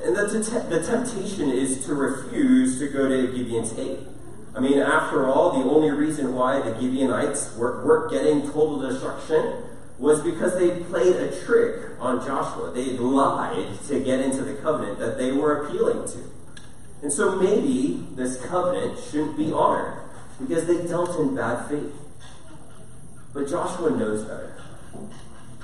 And 0.02 0.16
the, 0.16 0.42
te- 0.42 0.68
the 0.68 0.82
temptation 0.82 1.50
is 1.50 1.84
to 1.86 1.94
refuse 1.94 2.78
to 2.78 2.88
go 2.88 3.08
to 3.08 3.36
Gibeon's 3.36 3.78
aid. 3.78 4.06
I 4.58 4.60
mean, 4.60 4.80
after 4.80 5.28
all, 5.28 5.62
the 5.62 5.70
only 5.70 5.92
reason 5.92 6.34
why 6.34 6.60
the 6.60 6.74
Gibeonites 6.80 7.54
were, 7.56 7.86
weren't 7.86 8.10
getting 8.10 8.42
total 8.42 8.80
destruction 8.80 9.62
was 10.00 10.20
because 10.20 10.58
they 10.58 10.82
played 10.82 11.14
a 11.14 11.44
trick 11.44 11.92
on 12.00 12.26
Joshua. 12.26 12.72
They 12.72 12.86
lied 12.98 13.78
to 13.86 14.00
get 14.00 14.18
into 14.18 14.42
the 14.42 14.54
covenant 14.54 14.98
that 14.98 15.16
they 15.16 15.30
were 15.30 15.64
appealing 15.64 16.08
to. 16.08 16.18
And 17.02 17.12
so 17.12 17.36
maybe 17.36 18.04
this 18.16 18.44
covenant 18.46 18.98
shouldn't 18.98 19.36
be 19.36 19.52
honored 19.52 20.02
because 20.40 20.66
they 20.66 20.84
dealt 20.88 21.16
in 21.20 21.36
bad 21.36 21.68
faith. 21.68 21.94
But 23.32 23.48
Joshua 23.48 23.90
knows 23.90 24.24
better. 24.24 24.60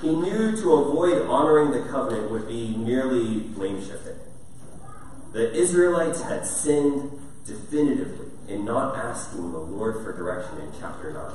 He 0.01 0.15
knew 0.15 0.55
to 0.55 0.73
avoid 0.73 1.27
honoring 1.27 1.71
the 1.71 1.81
covenant 1.91 2.31
would 2.31 2.47
be 2.47 2.77
merely 2.77 3.39
blame 3.39 3.85
shifting. 3.85 4.15
The 5.33 5.53
Israelites 5.53 6.21
had 6.21 6.45
sinned 6.45 7.11
definitively 7.45 8.24
in 8.47 8.65
not 8.65 8.95
asking 8.95 9.51
the 9.51 9.57
Lord 9.57 10.03
for 10.03 10.13
direction 10.13 10.59
in 10.59 10.71
chapter 10.79 11.11
9. 11.11 11.31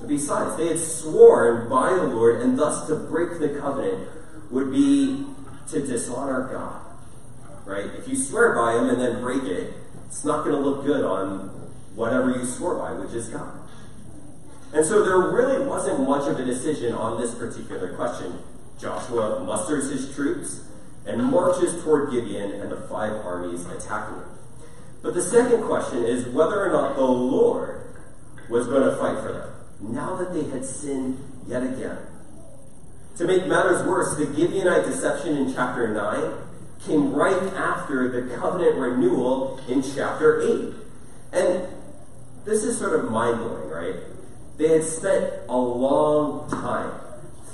But 0.00 0.08
besides, 0.08 0.56
they 0.56 0.68
had 0.68 0.78
sworn 0.78 1.68
by 1.68 1.92
the 1.92 2.04
Lord, 2.04 2.40
and 2.40 2.58
thus 2.58 2.86
to 2.86 2.94
break 2.94 3.38
the 3.38 3.60
covenant 3.60 4.08
would 4.50 4.70
be 4.70 5.26
to 5.70 5.86
dishonor 5.86 6.48
God. 6.52 6.80
Right? 7.64 7.86
If 7.98 8.08
you 8.08 8.16
swear 8.16 8.54
by 8.54 8.76
Him 8.76 8.88
and 8.88 9.00
then 9.00 9.20
break 9.20 9.44
it, 9.44 9.74
it's 10.06 10.24
not 10.24 10.44
going 10.44 10.56
to 10.56 10.60
look 10.60 10.84
good 10.84 11.04
on 11.04 11.48
whatever 11.94 12.30
you 12.30 12.44
swore 12.44 12.76
by, 12.76 12.92
which 12.92 13.12
is 13.12 13.28
God. 13.28 13.60
And 14.72 14.84
so 14.84 15.04
there 15.04 15.18
really 15.18 15.64
wasn't 15.66 16.08
much 16.08 16.28
of 16.28 16.38
a 16.38 16.44
decision 16.44 16.94
on 16.94 17.20
this 17.20 17.34
particular 17.34 17.94
question. 17.94 18.38
Joshua 18.80 19.44
musters 19.44 19.90
his 19.90 20.14
troops 20.14 20.64
and 21.06 21.22
marches 21.24 21.82
toward 21.82 22.10
Gibeon 22.10 22.52
and 22.52 22.70
the 22.70 22.76
five 22.88 23.12
armies 23.12 23.66
attacking 23.66 24.16
him. 24.16 24.39
But 25.02 25.14
the 25.14 25.22
second 25.22 25.62
question 25.64 26.04
is 26.04 26.26
whether 26.26 26.64
or 26.64 26.72
not 26.72 26.96
the 26.96 27.04
Lord 27.04 27.80
was 28.48 28.66
going 28.66 28.82
to 28.82 28.96
fight 28.96 29.22
for 29.22 29.32
them, 29.32 29.50
now 29.80 30.16
that 30.16 30.34
they 30.34 30.44
had 30.50 30.64
sinned 30.64 31.18
yet 31.46 31.62
again. 31.62 31.98
To 33.16 33.24
make 33.26 33.46
matters 33.46 33.86
worse, 33.86 34.16
the 34.16 34.26
Gibeonite 34.26 34.84
deception 34.84 35.36
in 35.36 35.54
chapter 35.54 35.88
9 35.88 36.32
came 36.86 37.12
right 37.12 37.42
after 37.54 38.08
the 38.08 38.34
covenant 38.36 38.76
renewal 38.76 39.60
in 39.68 39.82
chapter 39.82 40.40
8. 40.40 40.74
And 41.32 41.68
this 42.44 42.64
is 42.64 42.78
sort 42.78 42.98
of 42.98 43.10
mind 43.10 43.38
blowing, 43.38 43.68
right? 43.68 43.96
They 44.56 44.68
had 44.68 44.84
spent 44.84 45.32
a 45.48 45.56
long 45.56 46.50
time 46.50 46.92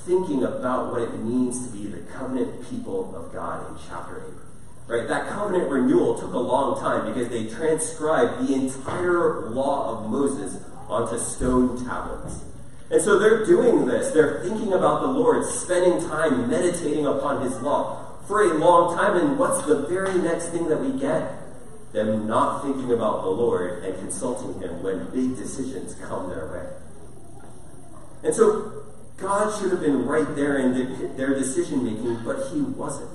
thinking 0.04 0.44
about 0.44 0.92
what 0.92 1.02
it 1.02 1.18
means 1.20 1.66
to 1.66 1.72
be 1.72 1.86
the 1.86 2.00
covenant 2.12 2.68
people 2.70 3.14
of 3.16 3.32
God 3.32 3.68
in 3.70 3.76
chapter 3.88 4.22
8. 4.26 4.45
Right? 4.86 5.08
That 5.08 5.28
covenant 5.28 5.68
renewal 5.68 6.16
took 6.16 6.32
a 6.32 6.38
long 6.38 6.78
time 6.78 7.12
because 7.12 7.28
they 7.28 7.46
transcribed 7.46 8.46
the 8.46 8.54
entire 8.54 9.48
law 9.50 9.98
of 9.98 10.10
Moses 10.10 10.62
onto 10.88 11.18
stone 11.18 11.84
tablets. 11.84 12.44
And 12.90 13.02
so 13.02 13.18
they're 13.18 13.44
doing 13.44 13.86
this. 13.86 14.12
They're 14.12 14.44
thinking 14.44 14.72
about 14.72 15.00
the 15.00 15.08
Lord, 15.08 15.44
spending 15.44 16.08
time 16.08 16.48
meditating 16.48 17.04
upon 17.04 17.42
his 17.42 17.60
law 17.60 18.16
for 18.28 18.42
a 18.42 18.54
long 18.54 18.96
time. 18.96 19.16
And 19.16 19.38
what's 19.38 19.66
the 19.66 19.86
very 19.88 20.16
next 20.18 20.50
thing 20.50 20.68
that 20.68 20.80
we 20.80 20.98
get? 20.98 21.32
Them 21.92 22.28
not 22.28 22.62
thinking 22.62 22.92
about 22.92 23.22
the 23.22 23.30
Lord 23.30 23.82
and 23.82 23.98
consulting 23.98 24.60
him 24.60 24.82
when 24.84 25.10
big 25.10 25.36
decisions 25.36 25.94
come 25.96 26.28
their 26.28 26.46
way. 26.46 26.66
And 28.22 28.34
so 28.34 28.84
God 29.16 29.58
should 29.58 29.72
have 29.72 29.80
been 29.80 30.06
right 30.06 30.36
there 30.36 30.58
in 30.58 31.16
their 31.16 31.34
decision 31.34 31.84
making, 31.84 32.22
but 32.24 32.52
he 32.52 32.60
wasn't 32.60 33.10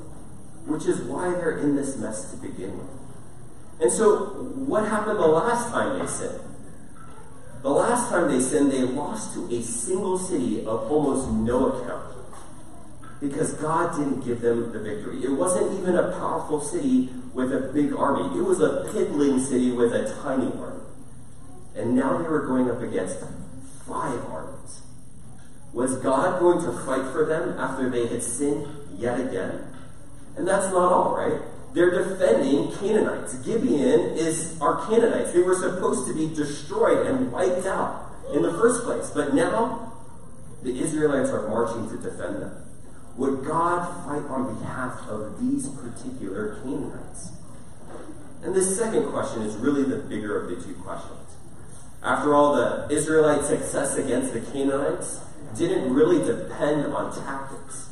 which 0.65 0.85
is 0.85 1.01
why 1.01 1.29
they're 1.31 1.57
in 1.57 1.75
this 1.75 1.97
mess 1.97 2.31
to 2.31 2.37
begin 2.37 2.77
with. 2.77 2.89
And 3.81 3.91
so, 3.91 4.25
what 4.67 4.87
happened 4.87 5.19
the 5.19 5.27
last 5.27 5.69
time 5.69 5.99
they 5.99 6.07
sinned? 6.07 6.39
The 7.61 7.69
last 7.69 8.09
time 8.09 8.31
they 8.31 8.39
sinned, 8.39 8.71
they 8.71 8.81
lost 8.81 9.33
to 9.33 9.53
a 9.53 9.61
single 9.61 10.17
city 10.17 10.65
of 10.65 10.91
almost 10.91 11.29
no 11.31 11.71
account 11.71 12.11
because 13.21 13.53
God 13.53 13.95
didn't 13.95 14.25
give 14.25 14.41
them 14.41 14.73
the 14.73 14.79
victory. 14.79 15.23
It 15.23 15.31
wasn't 15.31 15.79
even 15.79 15.95
a 15.95 16.11
powerful 16.11 16.59
city 16.59 17.09
with 17.33 17.53
a 17.53 17.71
big 17.71 17.93
army, 17.93 18.37
it 18.37 18.43
was 18.43 18.59
a 18.59 18.89
piddling 18.91 19.39
city 19.39 19.71
with 19.71 19.93
a 19.93 20.13
tiny 20.21 20.51
army. 20.59 20.81
And 21.75 21.95
now 21.95 22.17
they 22.17 22.27
were 22.27 22.45
going 22.47 22.69
up 22.69 22.81
against 22.81 23.19
five 23.87 24.25
armies. 24.25 24.81
Was 25.71 25.95
God 25.97 26.39
going 26.39 26.61
to 26.65 26.73
fight 26.83 27.11
for 27.13 27.25
them 27.25 27.57
after 27.57 27.89
they 27.89 28.07
had 28.07 28.21
sinned 28.21 28.67
yet 28.97 29.19
again? 29.19 29.70
And 30.41 30.47
that's 30.47 30.73
not 30.73 30.91
all, 30.91 31.15
right? 31.15 31.39
They're 31.75 31.91
defending 31.91 32.71
Canaanites. 32.79 33.35
Gibeon 33.45 34.17
is 34.17 34.59
our 34.59 34.83
Canaanites. 34.87 35.33
They 35.33 35.43
were 35.43 35.53
supposed 35.53 36.07
to 36.07 36.15
be 36.15 36.33
destroyed 36.33 37.05
and 37.05 37.31
wiped 37.31 37.67
out 37.67 38.11
in 38.33 38.41
the 38.41 38.51
first 38.53 38.83
place. 38.83 39.11
But 39.11 39.35
now, 39.35 39.93
the 40.63 40.81
Israelites 40.81 41.29
are 41.29 41.47
marching 41.47 41.87
to 41.89 41.97
defend 41.97 42.41
them. 42.41 42.57
Would 43.17 43.45
God 43.45 43.85
fight 44.03 44.27
on 44.31 44.57
behalf 44.57 45.07
of 45.07 45.39
these 45.39 45.67
particular 45.67 46.55
Canaanites? 46.63 47.33
And 48.41 48.55
this 48.55 48.75
second 48.75 49.11
question 49.11 49.43
is 49.43 49.55
really 49.57 49.83
the 49.83 49.97
bigger 49.97 50.41
of 50.41 50.49
the 50.49 50.55
two 50.55 50.73
questions. 50.81 51.35
After 52.01 52.33
all, 52.33 52.55
the 52.55 52.87
Israelite 52.89 53.45
success 53.45 53.95
against 53.95 54.33
the 54.33 54.41
Canaanites 54.41 55.19
didn't 55.55 55.93
really 55.93 56.25
depend 56.25 56.87
on 56.95 57.13
tactics 57.13 57.90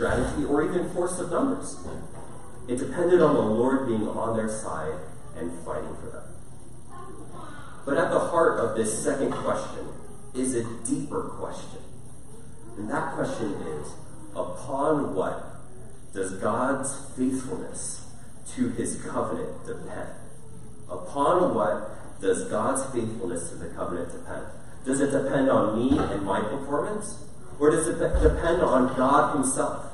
strategy, 0.00 0.46
or 0.46 0.64
even 0.64 0.88
force 0.94 1.18
of 1.18 1.30
numbers. 1.30 1.76
It 2.66 2.78
depended 2.78 3.20
on 3.20 3.34
the 3.34 3.40
Lord 3.42 3.86
being 3.86 4.08
on 4.08 4.34
their 4.34 4.48
side 4.48 4.94
and 5.36 5.52
fighting 5.62 5.94
for 6.00 6.08
them. 6.08 6.24
But 7.84 7.98
at 7.98 8.10
the 8.10 8.18
heart 8.18 8.60
of 8.60 8.76
this 8.76 9.04
second 9.04 9.32
question 9.32 9.88
is 10.34 10.54
a 10.54 10.64
deeper 10.86 11.34
question. 11.38 11.80
And 12.78 12.88
that 12.88 13.14
question 13.14 13.52
is 13.52 13.92
upon 14.34 15.14
what 15.14 15.44
does 16.14 16.32
God's 16.34 16.96
faithfulness 17.14 18.06
to 18.54 18.70
his 18.70 19.02
covenant 19.02 19.66
depend? 19.66 20.08
Upon 20.88 21.54
what 21.54 22.20
does 22.22 22.44
God's 22.44 22.84
faithfulness 22.94 23.50
to 23.50 23.56
the 23.56 23.68
covenant 23.68 24.12
depend? 24.12 24.46
Does 24.86 25.00
it 25.02 25.10
depend 25.10 25.50
on 25.50 25.76
me 25.76 25.98
and 25.98 26.22
my 26.22 26.40
performance? 26.40 27.22
Or 27.58 27.70
does 27.70 27.86
it 27.86 27.98
depend 27.98 28.62
on 28.62 28.96
God 28.96 29.34
Himself? 29.36 29.89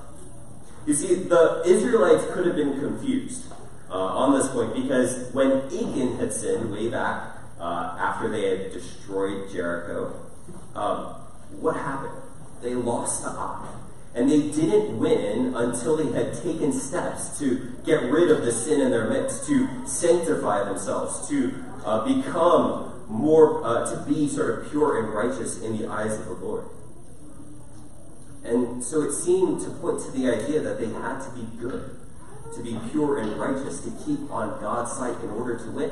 You 0.86 0.94
see, 0.94 1.14
the 1.14 1.62
Israelites 1.66 2.24
could 2.32 2.46
have 2.46 2.54
been 2.54 2.78
confused 2.78 3.52
uh, 3.90 3.94
on 3.94 4.38
this 4.38 4.48
point 4.48 4.72
because 4.72 5.32
when 5.32 5.62
Achan 5.66 6.16
had 6.18 6.32
sinned 6.32 6.70
way 6.70 6.88
back 6.88 7.38
uh, 7.58 7.96
after 7.98 8.28
they 8.28 8.48
had 8.48 8.72
destroyed 8.72 9.50
Jericho, 9.50 10.14
um, 10.76 11.06
what 11.58 11.74
happened? 11.74 12.22
They 12.62 12.74
lost 12.74 13.24
to 13.24 13.30
Ai. 13.30 13.68
And 14.14 14.30
they 14.30 14.48
didn't 14.50 14.98
win 14.98 15.54
until 15.56 15.96
they 15.96 16.10
had 16.12 16.32
taken 16.40 16.72
steps 16.72 17.36
to 17.40 17.72
get 17.84 18.04
rid 18.04 18.30
of 18.30 18.44
the 18.44 18.52
sin 18.52 18.80
in 18.80 18.90
their 18.90 19.10
midst, 19.10 19.46
to 19.48 19.68
sanctify 19.86 20.64
themselves, 20.64 21.28
to 21.28 21.52
uh, 21.84 22.04
become 22.04 23.04
more, 23.08 23.64
uh, 23.64 23.90
to 23.90 24.10
be 24.10 24.28
sort 24.28 24.58
of 24.58 24.70
pure 24.70 25.04
and 25.04 25.12
righteous 25.12 25.60
in 25.60 25.76
the 25.76 25.88
eyes 25.88 26.18
of 26.18 26.26
the 26.26 26.34
Lord. 26.34 26.64
And 28.46 28.82
so 28.82 29.02
it 29.02 29.12
seemed 29.12 29.60
to 29.62 29.70
point 29.70 30.00
to 30.04 30.10
the 30.12 30.30
idea 30.30 30.60
that 30.60 30.78
they 30.78 30.86
had 30.86 31.20
to 31.24 31.30
be 31.30 31.46
good, 31.58 31.96
to 32.54 32.62
be 32.62 32.78
pure 32.90 33.18
and 33.18 33.36
righteous, 33.36 33.80
to 33.80 33.90
keep 34.04 34.30
on 34.30 34.60
God's 34.60 34.92
side 34.92 35.16
in 35.22 35.30
order 35.30 35.58
to 35.58 35.70
win. 35.72 35.90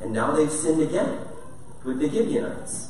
And 0.00 0.12
now 0.12 0.30
they've 0.32 0.50
sinned 0.50 0.80
again 0.80 1.18
with 1.84 2.00
the 2.00 2.08
Gibeonites. 2.08 2.88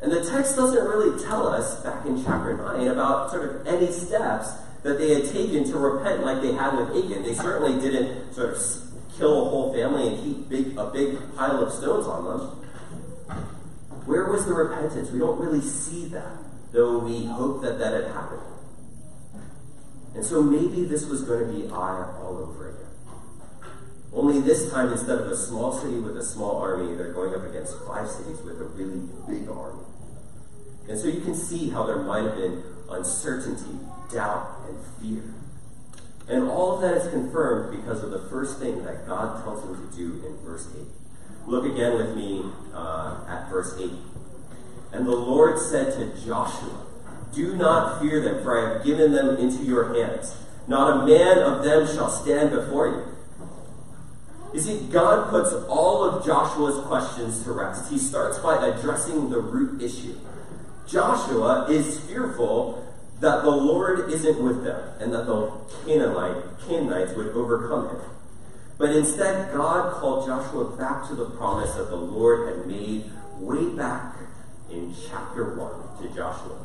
And 0.00 0.12
the 0.12 0.24
text 0.24 0.54
doesn't 0.54 0.84
really 0.84 1.20
tell 1.24 1.48
us 1.48 1.82
back 1.82 2.06
in 2.06 2.22
chapter 2.22 2.56
9 2.56 2.86
about 2.86 3.32
sort 3.32 3.50
of 3.50 3.66
any 3.66 3.90
steps 3.90 4.52
that 4.84 4.98
they 4.98 5.12
had 5.12 5.24
taken 5.24 5.64
to 5.64 5.76
repent 5.76 6.24
like 6.24 6.40
they 6.40 6.52
had 6.52 6.76
with 6.76 6.90
Achan. 6.90 7.24
They 7.24 7.34
certainly 7.34 7.80
didn't 7.80 8.32
sort 8.32 8.54
of 8.54 8.62
kill 9.18 9.46
a 9.46 9.50
whole 9.50 9.72
family 9.74 10.06
and 10.06 10.24
heap 10.24 10.48
big, 10.48 10.78
a 10.78 10.86
big 10.86 11.18
pile 11.34 11.64
of 11.64 11.72
stones 11.72 12.06
on 12.06 12.24
them. 12.24 12.40
Where 14.06 14.26
was 14.26 14.46
the 14.46 14.54
repentance? 14.54 15.10
We 15.10 15.18
don't 15.18 15.40
really 15.40 15.60
see 15.60 16.06
that 16.10 16.47
though 16.78 16.98
we 16.98 17.24
hoped 17.24 17.62
that 17.62 17.76
that 17.80 17.92
had 17.92 18.12
happened. 18.12 18.40
And 20.14 20.24
so 20.24 20.40
maybe 20.40 20.84
this 20.84 21.06
was 21.06 21.22
going 21.22 21.40
to 21.48 21.52
be 21.52 21.66
Ai 21.66 22.06
all 22.22 22.38
over 22.38 22.68
again. 22.68 22.86
Only 24.12 24.40
this 24.40 24.70
time, 24.70 24.92
instead 24.92 25.18
of 25.18 25.26
a 25.26 25.36
small 25.36 25.72
city 25.72 25.98
with 25.98 26.16
a 26.16 26.24
small 26.24 26.58
army, 26.58 26.94
they're 26.94 27.12
going 27.12 27.34
up 27.34 27.42
against 27.42 27.74
five 27.84 28.08
cities 28.08 28.40
with 28.42 28.60
a 28.60 28.64
really 28.64 29.00
big 29.26 29.48
army. 29.50 29.82
And 30.88 30.96
so 30.96 31.08
you 31.08 31.20
can 31.20 31.34
see 31.34 31.70
how 31.70 31.84
there 31.84 31.98
might 31.98 32.22
have 32.22 32.36
been 32.36 32.62
uncertainty, 32.88 33.80
doubt, 34.12 34.60
and 34.68 34.78
fear. 35.00 35.34
And 36.28 36.48
all 36.48 36.76
of 36.76 36.80
that 36.82 36.96
is 36.96 37.10
confirmed 37.10 37.76
because 37.76 38.04
of 38.04 38.12
the 38.12 38.20
first 38.30 38.60
thing 38.60 38.84
that 38.84 39.04
God 39.04 39.42
tells 39.42 39.64
them 39.64 39.90
to 39.90 39.96
do 39.96 40.24
in 40.24 40.36
verse 40.46 40.68
8. 40.78 40.86
Look 41.48 41.64
again 41.64 41.94
with 41.94 42.14
me 42.14 42.44
uh, 42.72 43.24
at 43.26 43.50
verse 43.50 43.74
8. 43.80 43.90
And 44.92 45.06
the 45.06 45.16
Lord 45.16 45.58
said 45.58 45.94
to 45.94 46.26
Joshua, 46.26 46.86
Do 47.34 47.56
not 47.56 48.00
fear 48.00 48.20
them, 48.22 48.42
for 48.42 48.58
I 48.58 48.74
have 48.74 48.84
given 48.84 49.12
them 49.12 49.36
into 49.36 49.62
your 49.64 49.94
hands. 49.94 50.36
Not 50.66 51.02
a 51.02 51.06
man 51.06 51.38
of 51.38 51.64
them 51.64 51.86
shall 51.86 52.10
stand 52.10 52.50
before 52.50 52.88
you. 52.88 53.04
You 54.54 54.60
see, 54.60 54.86
God 54.90 55.30
puts 55.30 55.52
all 55.68 56.04
of 56.04 56.24
Joshua's 56.24 56.84
questions 56.86 57.44
to 57.44 57.52
rest. 57.52 57.90
He 57.90 57.98
starts 57.98 58.38
by 58.38 58.66
addressing 58.66 59.28
the 59.30 59.40
root 59.40 59.82
issue. 59.82 60.16
Joshua 60.86 61.66
is 61.68 62.00
fearful 62.00 62.84
that 63.20 63.42
the 63.42 63.50
Lord 63.50 64.10
isn't 64.10 64.42
with 64.42 64.64
them 64.64 64.80
and 65.00 65.12
that 65.12 65.26
the 65.26 65.52
Canaanite, 65.84 66.44
Canaanites 66.66 67.14
would 67.14 67.28
overcome 67.28 67.88
him. 67.88 68.00
But 68.78 68.94
instead, 68.94 69.52
God 69.52 69.92
called 69.94 70.26
Joshua 70.26 70.76
back 70.76 71.08
to 71.08 71.14
the 71.14 71.26
promise 71.30 71.74
that 71.74 71.90
the 71.90 71.96
Lord 71.96 72.48
had 72.48 72.66
made 72.66 73.10
way 73.38 73.68
back 73.76 74.16
in 74.70 74.94
chapter 75.08 75.54
1 75.54 76.08
to 76.08 76.14
Joshua. 76.14 76.58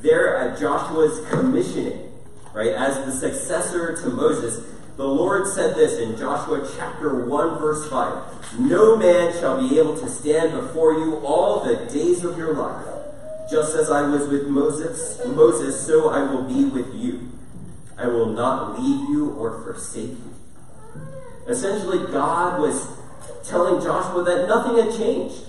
There 0.00 0.36
uh, 0.36 0.48
at 0.52 0.58
Joshua's 0.58 1.26
commissioning, 1.30 2.12
right, 2.52 2.72
as 2.72 3.04
the 3.04 3.12
successor 3.12 3.96
to 4.02 4.10
Moses, 4.10 4.64
the 4.96 5.06
Lord 5.06 5.46
said 5.46 5.76
this 5.76 5.98
in 5.98 6.16
Joshua 6.16 6.68
chapter 6.76 7.24
1, 7.24 7.58
verse 7.58 7.88
5 7.88 8.60
No 8.60 8.96
man 8.96 9.32
shall 9.32 9.68
be 9.68 9.78
able 9.78 9.96
to 9.98 10.08
stand 10.08 10.52
before 10.52 10.94
you 10.94 11.16
all 11.18 11.64
the 11.64 11.76
days 11.86 12.24
of 12.24 12.36
your 12.36 12.54
life. 12.54 12.86
Just 13.50 13.74
as 13.76 13.90
I 13.90 14.02
was 14.02 14.28
with 14.28 14.48
Moses, 14.48 15.20
Moses, 15.24 15.86
so 15.86 16.10
I 16.10 16.22
will 16.30 16.42
be 16.42 16.64
with 16.64 16.94
you. 16.94 17.30
I 17.96 18.06
will 18.06 18.26
not 18.26 18.78
leave 18.80 19.08
you 19.08 19.30
or 19.30 19.62
forsake 19.62 20.10
you. 20.10 20.34
Essentially, 21.48 22.06
God 22.12 22.60
was 22.60 22.86
telling 23.44 23.82
Joshua 23.82 24.22
that 24.24 24.46
nothing 24.48 24.84
had 24.84 24.96
changed. 24.96 25.47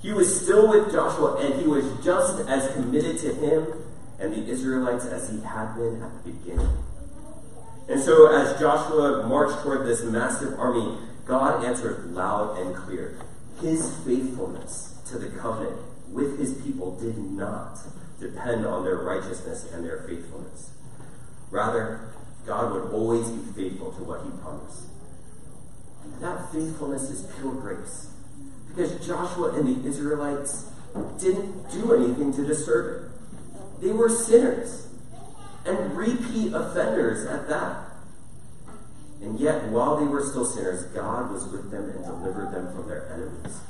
He 0.00 0.12
was 0.12 0.40
still 0.42 0.68
with 0.68 0.92
Joshua, 0.92 1.36
and 1.36 1.60
he 1.60 1.66
was 1.66 1.84
just 2.04 2.40
as 2.48 2.72
committed 2.72 3.18
to 3.18 3.34
him 3.34 3.66
and 4.18 4.32
the 4.32 4.50
Israelites 4.50 5.04
as 5.06 5.30
he 5.30 5.40
had 5.40 5.74
been 5.74 6.02
at 6.02 6.24
the 6.24 6.30
beginning. 6.32 6.70
And 7.88 8.00
so, 8.00 8.32
as 8.32 8.58
Joshua 8.58 9.26
marched 9.26 9.62
toward 9.62 9.86
this 9.86 10.02
massive 10.04 10.58
army, 10.58 10.98
God 11.24 11.64
answered 11.64 12.12
loud 12.12 12.58
and 12.58 12.74
clear. 12.74 13.18
His 13.60 13.94
faithfulness 14.06 14.96
to 15.10 15.18
the 15.18 15.28
covenant 15.38 15.76
with 16.08 16.38
his 16.38 16.54
people 16.62 16.98
did 16.98 17.18
not 17.18 17.78
depend 18.18 18.66
on 18.66 18.84
their 18.84 18.96
righteousness 18.96 19.70
and 19.72 19.84
their 19.84 20.02
faithfulness. 20.02 20.70
Rather, 21.50 22.12
God 22.46 22.72
would 22.72 22.92
always 22.92 23.28
be 23.28 23.52
faithful 23.52 23.92
to 23.92 24.04
what 24.04 24.22
he 24.22 24.30
promised. 24.42 24.84
That 26.20 26.52
faithfulness 26.52 27.10
is 27.10 27.26
pure 27.38 27.52
grace. 27.52 28.08
Because 28.74 29.06
Joshua 29.06 29.54
and 29.54 29.84
the 29.84 29.88
Israelites 29.88 30.66
didn't 31.20 31.70
do 31.70 31.94
anything 31.94 32.32
to 32.34 32.46
deserve 32.46 33.04
it. 33.04 33.10
They 33.80 33.92
were 33.92 34.08
sinners 34.08 34.88
and 35.64 35.96
repeat 35.96 36.52
offenders 36.52 37.26
at 37.26 37.48
that. 37.48 37.86
And 39.22 39.38
yet, 39.38 39.68
while 39.68 39.96
they 39.96 40.06
were 40.06 40.24
still 40.24 40.46
sinners, 40.46 40.84
God 40.86 41.30
was 41.30 41.46
with 41.48 41.70
them 41.70 41.90
and 41.90 42.04
delivered 42.04 42.52
them 42.52 42.74
from 42.74 42.88
their 42.88 43.12
enemies. 43.12 43.60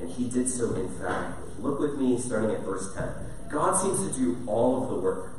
And 0.00 0.10
he 0.10 0.28
did 0.28 0.48
so 0.48 0.74
in 0.74 0.88
fact. 0.98 1.38
Look 1.60 1.78
with 1.78 1.96
me 1.96 2.18
starting 2.18 2.50
at 2.50 2.60
verse 2.62 2.94
10. 2.94 3.08
God 3.50 3.74
seems 3.74 4.08
to 4.08 4.18
do 4.18 4.38
all 4.46 4.82
of 4.82 4.88
the 4.90 4.96
work. 4.96 5.34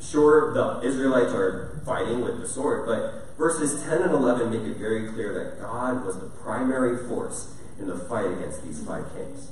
Sure, 0.00 0.52
the 0.52 0.86
Israelites 0.86 1.32
are 1.32 1.80
fighting 1.86 2.22
with 2.22 2.40
the 2.40 2.48
sword, 2.48 2.86
but 2.86 3.36
verses 3.38 3.82
10 3.84 4.02
and 4.02 4.12
11 4.12 4.50
make 4.50 4.60
it 4.60 4.76
very 4.76 5.08
clear 5.08 5.32
that 5.32 5.60
God 5.60 6.04
was 6.04 6.18
the 6.18 6.26
primary 6.26 7.08
force 7.08 7.54
in 7.78 7.86
the 7.86 7.98
fight 7.98 8.26
against 8.26 8.64
these 8.64 8.84
five 8.84 9.04
kings. 9.14 9.50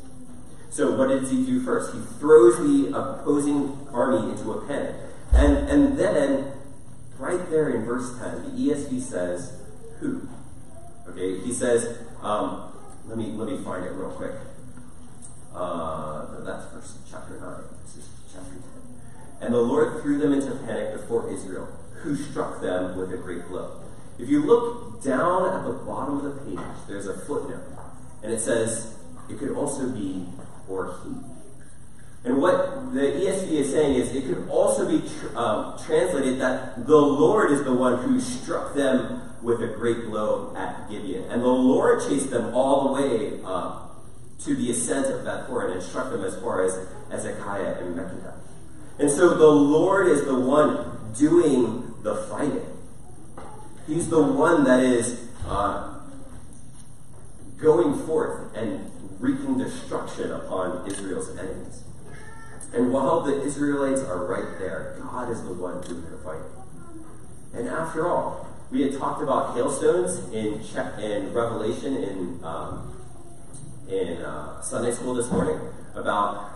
So, 0.70 0.96
what 0.96 1.08
does 1.08 1.30
he 1.30 1.44
do 1.44 1.62
first? 1.62 1.94
He 1.94 2.00
throws 2.18 2.56
the 2.58 2.96
opposing 2.96 3.86
army 3.92 4.30
into 4.30 4.52
a 4.52 4.66
panic. 4.66 4.96
And, 5.32 5.68
and 5.68 5.98
then, 5.98 6.52
right 7.18 7.48
there 7.50 7.70
in 7.70 7.84
verse 7.84 8.18
10, 8.18 8.56
the 8.56 8.70
ESV 8.70 9.00
says, 9.00 9.60
Who? 10.00 10.28
Okay, 11.08 11.40
he 11.40 11.52
says, 11.52 11.98
um, 12.22 12.72
let 13.06 13.18
me 13.18 13.32
let 13.32 13.48
me 13.48 13.62
find 13.64 13.84
it 13.84 13.90
real 13.90 14.10
quick. 14.10 14.32
Uh, 15.54 16.40
that's 16.40 16.72
verse 16.72 16.98
chapter 17.10 17.38
9. 17.38 17.54
This 17.84 17.96
is 17.96 18.08
chapter 18.32 18.54
10. 18.54 18.62
And 19.40 19.54
the 19.54 19.60
Lord 19.60 20.00
threw 20.00 20.18
them 20.18 20.32
into 20.32 20.54
panic 20.64 20.92
before 20.92 21.30
Israel, 21.30 21.68
who 22.02 22.16
struck 22.16 22.62
them 22.62 22.96
with 22.96 23.12
a 23.12 23.16
great 23.16 23.46
blow. 23.48 23.80
If 24.18 24.28
you 24.28 24.42
look 24.44 25.02
down 25.02 25.52
at 25.52 25.66
the 25.66 25.72
bottom 25.72 26.18
of 26.18 26.24
the 26.24 26.40
page, 26.42 26.64
there's 26.86 27.06
a 27.06 27.18
footnote. 27.18 27.64
And 28.22 28.32
it 28.32 28.40
says, 28.40 28.94
it 29.28 29.38
could 29.38 29.52
also 29.52 29.88
be, 29.90 30.26
or 30.68 30.98
he. 31.04 31.14
And 32.24 32.40
what 32.40 32.94
the 32.94 33.00
ESV 33.00 33.50
is 33.50 33.70
saying 33.72 33.96
is 33.96 34.14
it 34.14 34.26
could 34.26 34.48
also 34.48 34.88
be 34.88 35.06
tr- 35.08 35.36
um, 35.36 35.76
translated 35.84 36.40
that 36.40 36.86
the 36.86 36.96
Lord 36.96 37.50
is 37.50 37.64
the 37.64 37.72
one 37.72 37.98
who 37.98 38.20
struck 38.20 38.74
them 38.74 39.32
with 39.42 39.60
a 39.60 39.66
great 39.66 40.04
blow 40.06 40.54
at 40.56 40.88
Gibeon. 40.88 41.24
And 41.30 41.42
the 41.42 41.48
Lord 41.48 42.00
chased 42.08 42.30
them 42.30 42.54
all 42.54 42.88
the 42.88 43.02
way 43.02 43.40
uh, 43.44 43.88
to 44.44 44.54
the 44.54 44.70
ascent 44.70 45.06
of 45.06 45.24
Beth-horon 45.24 45.72
and 45.72 45.82
struck 45.82 46.10
them 46.10 46.22
as 46.22 46.36
far 46.38 46.64
as 46.64 46.74
Azekah 47.10 47.82
and 47.82 47.96
Makkedah. 47.96 48.34
And 49.00 49.10
so 49.10 49.34
the 49.34 49.46
Lord 49.46 50.06
is 50.06 50.24
the 50.24 50.38
one 50.38 51.12
doing 51.18 51.94
the 52.02 52.14
fighting. 52.14 52.66
He's 53.88 54.08
the 54.08 54.22
one 54.22 54.62
that 54.64 54.80
is 54.80 55.28
uh, 55.46 55.91
going 57.62 57.94
forth 58.06 58.54
and 58.56 58.90
wreaking 59.20 59.56
destruction 59.56 60.32
upon 60.32 60.86
Israel's 60.90 61.30
enemies. 61.38 61.84
And 62.74 62.92
while 62.92 63.20
the 63.20 63.42
Israelites 63.42 64.00
are 64.00 64.26
right 64.26 64.58
there, 64.58 64.98
God 65.00 65.30
is 65.30 65.42
the 65.44 65.52
one 65.52 65.80
doing 65.82 66.04
the 66.10 66.18
fighting. 66.18 66.42
And 67.54 67.68
after 67.68 68.08
all, 68.08 68.48
we 68.70 68.82
had 68.82 68.98
talked 68.98 69.22
about 69.22 69.54
hailstones 69.54 70.18
in, 70.32 70.62
Revelation 71.32 71.96
in, 71.96 72.40
um, 72.42 72.96
in 73.88 74.22
uh, 74.22 74.60
Sunday 74.62 74.90
school 74.90 75.14
this 75.14 75.30
morning 75.30 75.60
about 75.94 76.50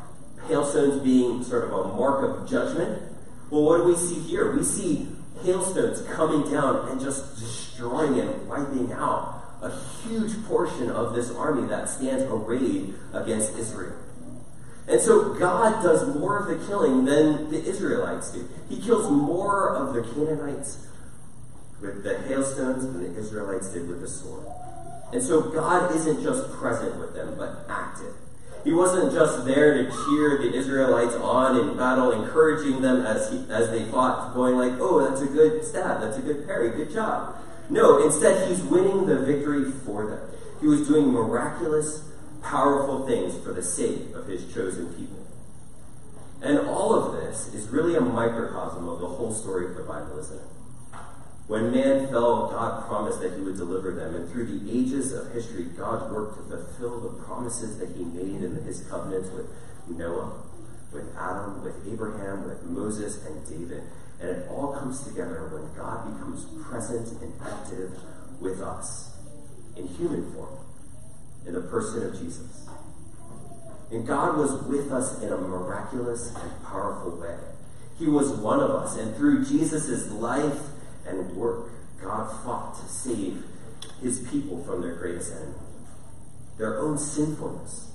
hailstones 0.49 1.03
being 1.03 1.45
sort 1.45 1.65
of 1.65 1.73
a 1.73 1.89
mark 1.89 2.25
of 2.25 2.49
judgment. 2.49 3.03
Well, 3.51 3.63
what 3.63 3.77
do 3.79 3.85
we 3.85 3.97
see 3.97 4.19
here? 4.19 4.57
We 4.57 4.65
see 4.65 5.09
hailstones 5.45 6.01
coming 6.15 6.51
down 6.51 6.89
and 6.89 7.01
just 7.01 7.39
destroying 7.39 8.19
and 8.19 8.49
wiping 8.49 8.93
out 8.93 9.36
a 9.63 9.71
huge 10.03 10.45
portion 10.47 10.91
of 10.91 11.15
this 11.15 11.31
army 11.31 11.67
that 11.69 11.89
stands 11.89 12.25
arrayed 12.25 12.95
against 13.13 13.57
Israel. 13.57 13.97
And 14.89 15.01
so 15.01 15.35
God 15.35 15.83
does 15.83 16.15
more 16.15 16.39
of 16.39 16.47
the 16.47 16.65
killing 16.67 17.05
than 17.05 17.51
the 17.51 17.65
Israelites 17.65 18.31
do. 18.31 18.49
He 18.69 18.81
kills 18.81 19.11
more 19.11 19.75
of 19.75 19.95
the 19.95 20.03
Canaanites 20.03 20.87
with 21.81 22.05
the 22.05 22.19
hailstones 22.21 22.85
than 22.85 23.03
the 23.03 23.19
Israelites 23.19 23.69
did 23.69 23.89
with 23.89 24.01
the 24.01 24.09
sword. 24.09 24.47
And 25.13 25.23
so 25.23 25.43
God 25.43 25.95
isn't 25.95 26.23
just 26.23 26.51
present 26.53 26.99
with 26.99 27.15
them, 27.15 27.35
but 27.37 27.67
active. 27.69 28.15
He 28.65 28.73
wasn't 28.73 29.13
just 29.13 29.45
there 29.45 29.75
to 29.75 29.91
cheer 29.91 30.39
the 30.39 30.53
Israelites 30.53 31.15
on 31.15 31.57
in 31.57 31.77
battle, 31.77 32.11
encouraging 32.11 32.83
them 32.83 33.07
as, 33.07 33.31
he, 33.31 33.45
as 33.49 33.71
they 33.71 33.85
fought, 33.85 34.35
going 34.35 34.57
like, 34.57 34.73
oh, 34.81 35.09
that's 35.09 35.21
a 35.21 35.27
good 35.27 35.65
stab, 35.65 36.01
that's 36.01 36.19
a 36.19 36.23
good 36.23 36.47
parry, 36.47 36.71
good 36.71 36.93
job. 36.93 37.37
No, 37.69 38.05
instead, 38.05 38.49
he's 38.49 38.63
winning 38.63 39.07
the 39.07 39.19
victory 39.19 39.71
for 39.85 40.07
them. 40.07 40.21
He 40.61 40.67
was 40.67 40.87
doing 40.87 41.09
miraculous, 41.09 42.09
powerful 42.43 43.07
things 43.07 43.37
for 43.45 43.53
the 43.53 43.63
sake 43.63 44.15
of 44.15 44.27
his 44.27 44.53
chosen 44.53 44.93
people. 44.95 45.27
And 46.43 46.61
all 46.61 46.95
of 46.95 47.13
this 47.15 47.53
is 47.55 47.69
really 47.69 47.97
a 47.97 48.01
microcosm 48.01 48.89
of 48.89 49.01
the 49.01 49.09
whole 49.09 49.33
story 49.33 49.67
of 49.67 49.75
the 49.75 49.83
Bible, 49.83 50.19
isn't 50.19 50.37
it? 50.37 50.47
When 51.49 51.71
man 51.71 52.09
fell, 52.09 52.49
God 52.51 52.87
promised 52.89 53.21
that 53.21 53.35
he 53.35 53.41
would 53.41 53.57
deliver 53.57 53.93
them. 53.93 54.15
And 54.15 54.31
through 54.31 54.47
the 54.47 54.71
ages 54.71 55.13
of 55.13 55.33
history, 55.33 55.65
God 55.65 56.11
worked 56.11 56.37
to 56.39 56.57
fulfill 56.57 57.01
the 57.01 57.23
promises 57.23 57.79
that 57.79 57.97
he 57.97 58.05
made 58.05 58.43
in 58.43 58.57
his 58.65 58.83
covenants 58.83 59.31
with 59.31 59.47
Noah, 59.89 60.43
with 60.93 61.07
Adam, 61.17 61.63
with 61.63 61.75
Abraham, 61.91 62.49
with 62.49 62.65
Moses, 62.65 63.25
and 63.25 63.47
David. 63.49 63.85
And 64.21 64.31
it 64.31 64.49
all 64.49 64.73
comes 64.73 65.05
together 65.05 65.51
when 65.53 65.75
God 65.77 66.13
becomes 66.13 66.47
present 66.67 67.21
and 67.23 67.33
active 67.43 67.93
with 68.41 68.61
us 68.61 69.15
in 69.77 69.87
human 69.87 70.33
form, 70.33 70.59
in 71.47 71.55
the 71.55 71.61
person 71.63 72.07
of 72.07 72.19
Jesus. 72.19 72.67
And 73.91 74.07
God 74.07 74.37
was 74.37 74.63
with 74.65 74.91
us 74.91 75.23
in 75.23 75.33
a 75.33 75.37
miraculous 75.37 76.35
and 76.35 76.65
powerful 76.65 77.21
way. 77.21 77.37
He 77.99 78.07
was 78.07 78.31
one 78.31 78.61
of 78.61 78.71
us. 78.71 78.97
And 78.97 79.15
through 79.17 79.45
Jesus' 79.45 80.11
life, 80.11 80.61
and 81.07 81.37
work, 81.37 81.71
God 82.03 82.31
fought 82.45 82.77
to 82.81 82.89
save 82.89 83.45
his 84.03 84.21
people 84.29 84.63
from 84.65 84.83
their 84.83 84.95
greatest 84.97 85.33
enemy, 85.33 85.55
their 86.59 86.79
own 86.81 86.99
sinfulness. 86.99 87.91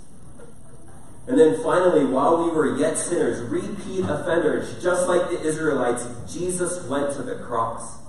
And 1.27 1.39
then 1.39 1.61
finally, 1.61 2.05
while 2.05 2.43
we 2.43 2.49
were 2.49 2.77
yet 2.77 2.97
sinners, 2.97 3.41
repeat 3.41 4.05
offenders, 4.05 4.81
just 4.81 5.07
like 5.07 5.29
the 5.29 5.41
Israelites, 5.41 6.07
Jesus 6.31 6.83
went 6.87 7.13
to 7.13 7.23
the 7.23 7.35
cross. 7.35 7.99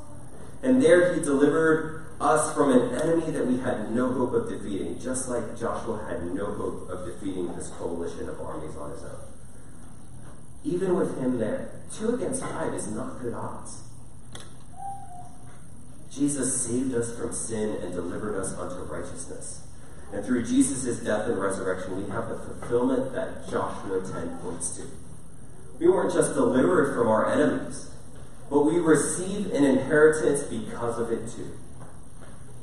And 0.62 0.82
there 0.82 1.14
he 1.14 1.20
delivered 1.20 2.06
us 2.20 2.54
from 2.54 2.70
an 2.70 2.94
enemy 3.00 3.30
that 3.32 3.46
we 3.46 3.58
had 3.58 3.94
no 3.94 4.12
hope 4.12 4.32
of 4.32 4.48
defeating, 4.48 4.98
just 4.98 5.28
like 5.28 5.58
Joshua 5.58 6.06
had 6.08 6.24
no 6.34 6.46
hope 6.46 6.88
of 6.88 7.04
defeating 7.04 7.54
this 7.54 7.68
coalition 7.70 8.28
of 8.28 8.40
armies 8.40 8.76
on 8.76 8.92
his 8.92 9.02
own. 9.02 9.18
even 10.64 10.94
with 10.96 11.18
him 11.20 11.38
there, 11.38 11.70
two 11.92 12.14
against 12.14 12.42
five 12.42 12.72
is 12.72 12.88
not 12.88 13.20
good 13.20 13.34
odds. 13.34 13.82
Jesus 16.10 16.62
saved 16.62 16.94
us 16.94 17.16
from 17.16 17.32
sin 17.32 17.76
and 17.82 17.92
delivered 17.92 18.38
us 18.38 18.54
unto 18.54 18.82
righteousness. 18.84 19.66
And 20.12 20.24
through 20.24 20.44
Jesus' 20.44 20.98
death 20.98 21.26
and 21.26 21.40
resurrection, 21.40 21.96
we 21.96 22.10
have 22.10 22.28
the 22.28 22.36
fulfillment 22.36 23.14
that 23.14 23.48
Joshua 23.48 24.00
10 24.00 24.38
points 24.38 24.76
to. 24.76 24.82
We 25.78 25.88
weren't 25.88 26.12
just 26.12 26.34
delivered 26.34 26.94
from 26.94 27.08
our 27.08 27.32
enemies, 27.32 27.90
but 28.50 28.60
we 28.60 28.78
receive 28.78 29.52
an 29.52 29.64
inheritance 29.64 30.42
because 30.42 30.98
of 30.98 31.10
it 31.10 31.30
too. 31.30 31.52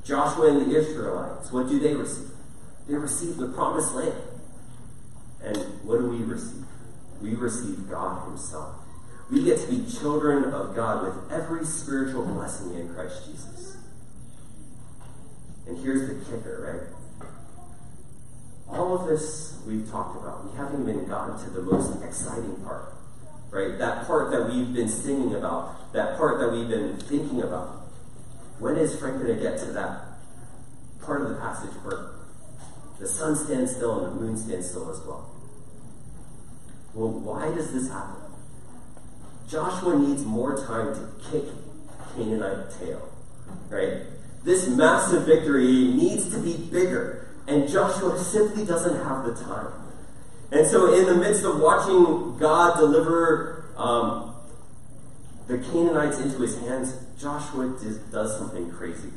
Joshua 0.06 0.50
and 0.52 0.72
the 0.72 0.78
Israelites, 0.78 1.52
what 1.52 1.68
do 1.68 1.80
they 1.80 1.96
receive? 1.96 2.30
They 2.88 2.96
receive 2.96 3.38
the 3.38 3.48
promised 3.50 3.94
land. 3.94 4.14
And 5.44 5.58
what 5.84 6.00
do 6.00 6.10
we 6.10 6.24
receive? 6.24 6.66
We 7.22 7.36
receive 7.36 7.90
God 7.90 8.28
Himself. 8.28 8.76
We 9.32 9.44
get 9.44 9.60
to 9.60 9.68
be 9.68 9.90
children 9.90 10.46
of 10.46 10.76
God 10.76 11.04
with 11.04 11.32
every 11.32 11.66
spiritual 11.66 12.26
blessing 12.26 12.74
in 12.76 12.94
Christ 12.94 13.26
Jesus. 13.26 13.78
And 15.68 15.78
here's 15.78 16.08
the 16.08 16.26
kicker, 16.26 16.88
right? 16.90 16.99
All 18.72 18.96
of 18.96 19.08
this 19.08 19.60
we've 19.66 19.90
talked 19.90 20.22
about, 20.22 20.50
we 20.50 20.58
haven't 20.58 20.88
even 20.88 21.08
gotten 21.08 21.44
to 21.44 21.50
the 21.50 21.62
most 21.62 22.04
exciting 22.04 22.56
part, 22.58 22.94
right? 23.50 23.78
That 23.78 24.06
part 24.06 24.32
that 24.32 24.50
we've 24.50 24.74
been 24.74 24.90
singing 24.90 25.36
about, 25.36 25.92
that 25.94 26.18
part 26.18 26.40
that 26.40 26.52
we've 26.52 26.70
been 26.70 26.98
thinking 26.98 27.42
about. 27.42 27.88
When 28.60 28.76
is 28.76 28.98
Frank 29.00 29.22
going 29.22 29.36
to 29.36 29.42
get 29.42 29.58
to 29.60 29.66
that 29.74 30.02
part 31.02 31.22
of 31.22 31.30
the 31.30 31.36
passage 31.36 31.72
where 31.84 32.12
the 33.00 33.08
sun 33.08 33.36
stands 33.36 33.76
still 33.76 34.06
and 34.06 34.16
the 34.16 34.22
moon 34.22 34.38
stands 34.38 34.70
still 34.70 34.90
as 34.92 35.00
well? 35.02 35.34
Well, 36.94 37.10
why 37.10 37.54
does 37.54 37.72
this 37.72 37.90
happen? 37.90 38.22
Joshua 39.50 39.98
needs 39.98 40.24
more 40.26 40.56
time 40.56 40.94
to 40.94 41.30
kick 41.32 41.46
Canaanite 42.16 42.72
tail, 42.80 43.10
right? 43.70 44.04
This 44.44 44.68
massive 44.68 45.26
victory 45.26 45.88
needs 45.88 46.30
to 46.32 46.40
be 46.40 46.56
bigger, 46.72 47.29
and 47.50 47.68
Joshua 47.68 48.18
simply 48.18 48.64
doesn't 48.66 49.04
have 49.04 49.26
the 49.26 49.34
time. 49.34 49.74
And 50.52 50.66
so, 50.66 50.94
in 50.94 51.06
the 51.06 51.16
midst 51.16 51.44
of 51.44 51.60
watching 51.60 52.38
God 52.38 52.78
deliver 52.78 53.66
um, 53.76 54.36
the 55.48 55.58
Canaanites 55.58 56.20
into 56.20 56.40
his 56.40 56.60
hands, 56.60 56.96
Joshua 57.20 57.76
does 58.12 58.38
something 58.38 58.72
crazy. 58.72 59.10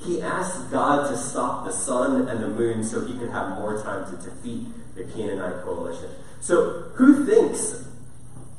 He 0.00 0.22
asks 0.22 0.58
God 0.64 1.10
to 1.10 1.16
stop 1.16 1.64
the 1.66 1.72
sun 1.72 2.28
and 2.28 2.42
the 2.42 2.48
moon 2.48 2.84
so 2.84 3.04
he 3.04 3.18
could 3.18 3.30
have 3.30 3.58
more 3.58 3.82
time 3.82 4.08
to 4.10 4.30
defeat 4.30 4.68
the 4.94 5.04
Canaanite 5.04 5.64
coalition. 5.64 6.10
So, 6.40 6.90
who 6.94 7.26
thinks 7.26 7.84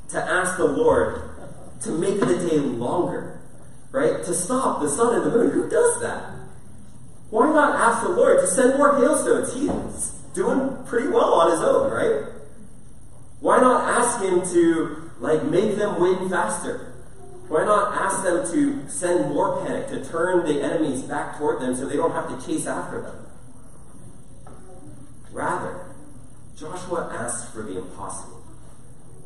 to 0.10 0.18
ask 0.18 0.58
the 0.58 0.66
Lord 0.66 1.22
to 1.82 1.92
make 1.92 2.20
the 2.20 2.26
day 2.26 2.58
longer, 2.58 3.40
right? 3.92 4.24
To 4.24 4.34
stop 4.34 4.82
the 4.82 4.90
sun 4.90 5.16
and 5.16 5.26
the 5.26 5.38
moon. 5.38 5.52
Who 5.52 5.70
does 5.70 6.02
that? 6.02 6.39
Why 7.30 7.52
not 7.52 7.76
ask 7.76 8.08
the 8.08 8.14
Lord 8.14 8.40
to 8.40 8.48
send 8.48 8.78
more 8.78 8.98
hailstones? 8.98 9.54
He's 9.54 10.12
doing 10.34 10.84
pretty 10.86 11.10
well 11.10 11.34
on 11.34 11.52
his 11.52 11.62
own, 11.62 11.92
right? 11.92 12.34
Why 13.40 13.60
not 13.60 13.90
ask 13.90 14.22
him 14.22 14.42
to 14.54 15.12
like 15.20 15.44
make 15.44 15.78
them 15.78 16.00
win 16.00 16.30
faster? 16.30 16.94
Why 17.48 17.66
not 17.66 17.96
ask 17.96 18.24
them 18.24 18.52
to 18.52 18.90
send 18.90 19.34
more 19.34 19.66
panic 19.66 19.88
to 19.90 20.06
turn 20.06 20.46
the 20.46 20.62
enemies 20.62 21.02
back 21.04 21.38
toward 21.38 21.62
them 21.62 21.76
so 21.76 21.88
they 21.88 21.96
don't 21.96 22.12
have 22.12 22.30
to 22.30 22.46
chase 22.46 22.68
after 22.68 23.02
them? 23.02 23.26
Rather, 25.32 25.86
Joshua 26.58 27.10
asks 27.14 27.52
for 27.52 27.64
the 27.64 27.78
impossible 27.78 28.40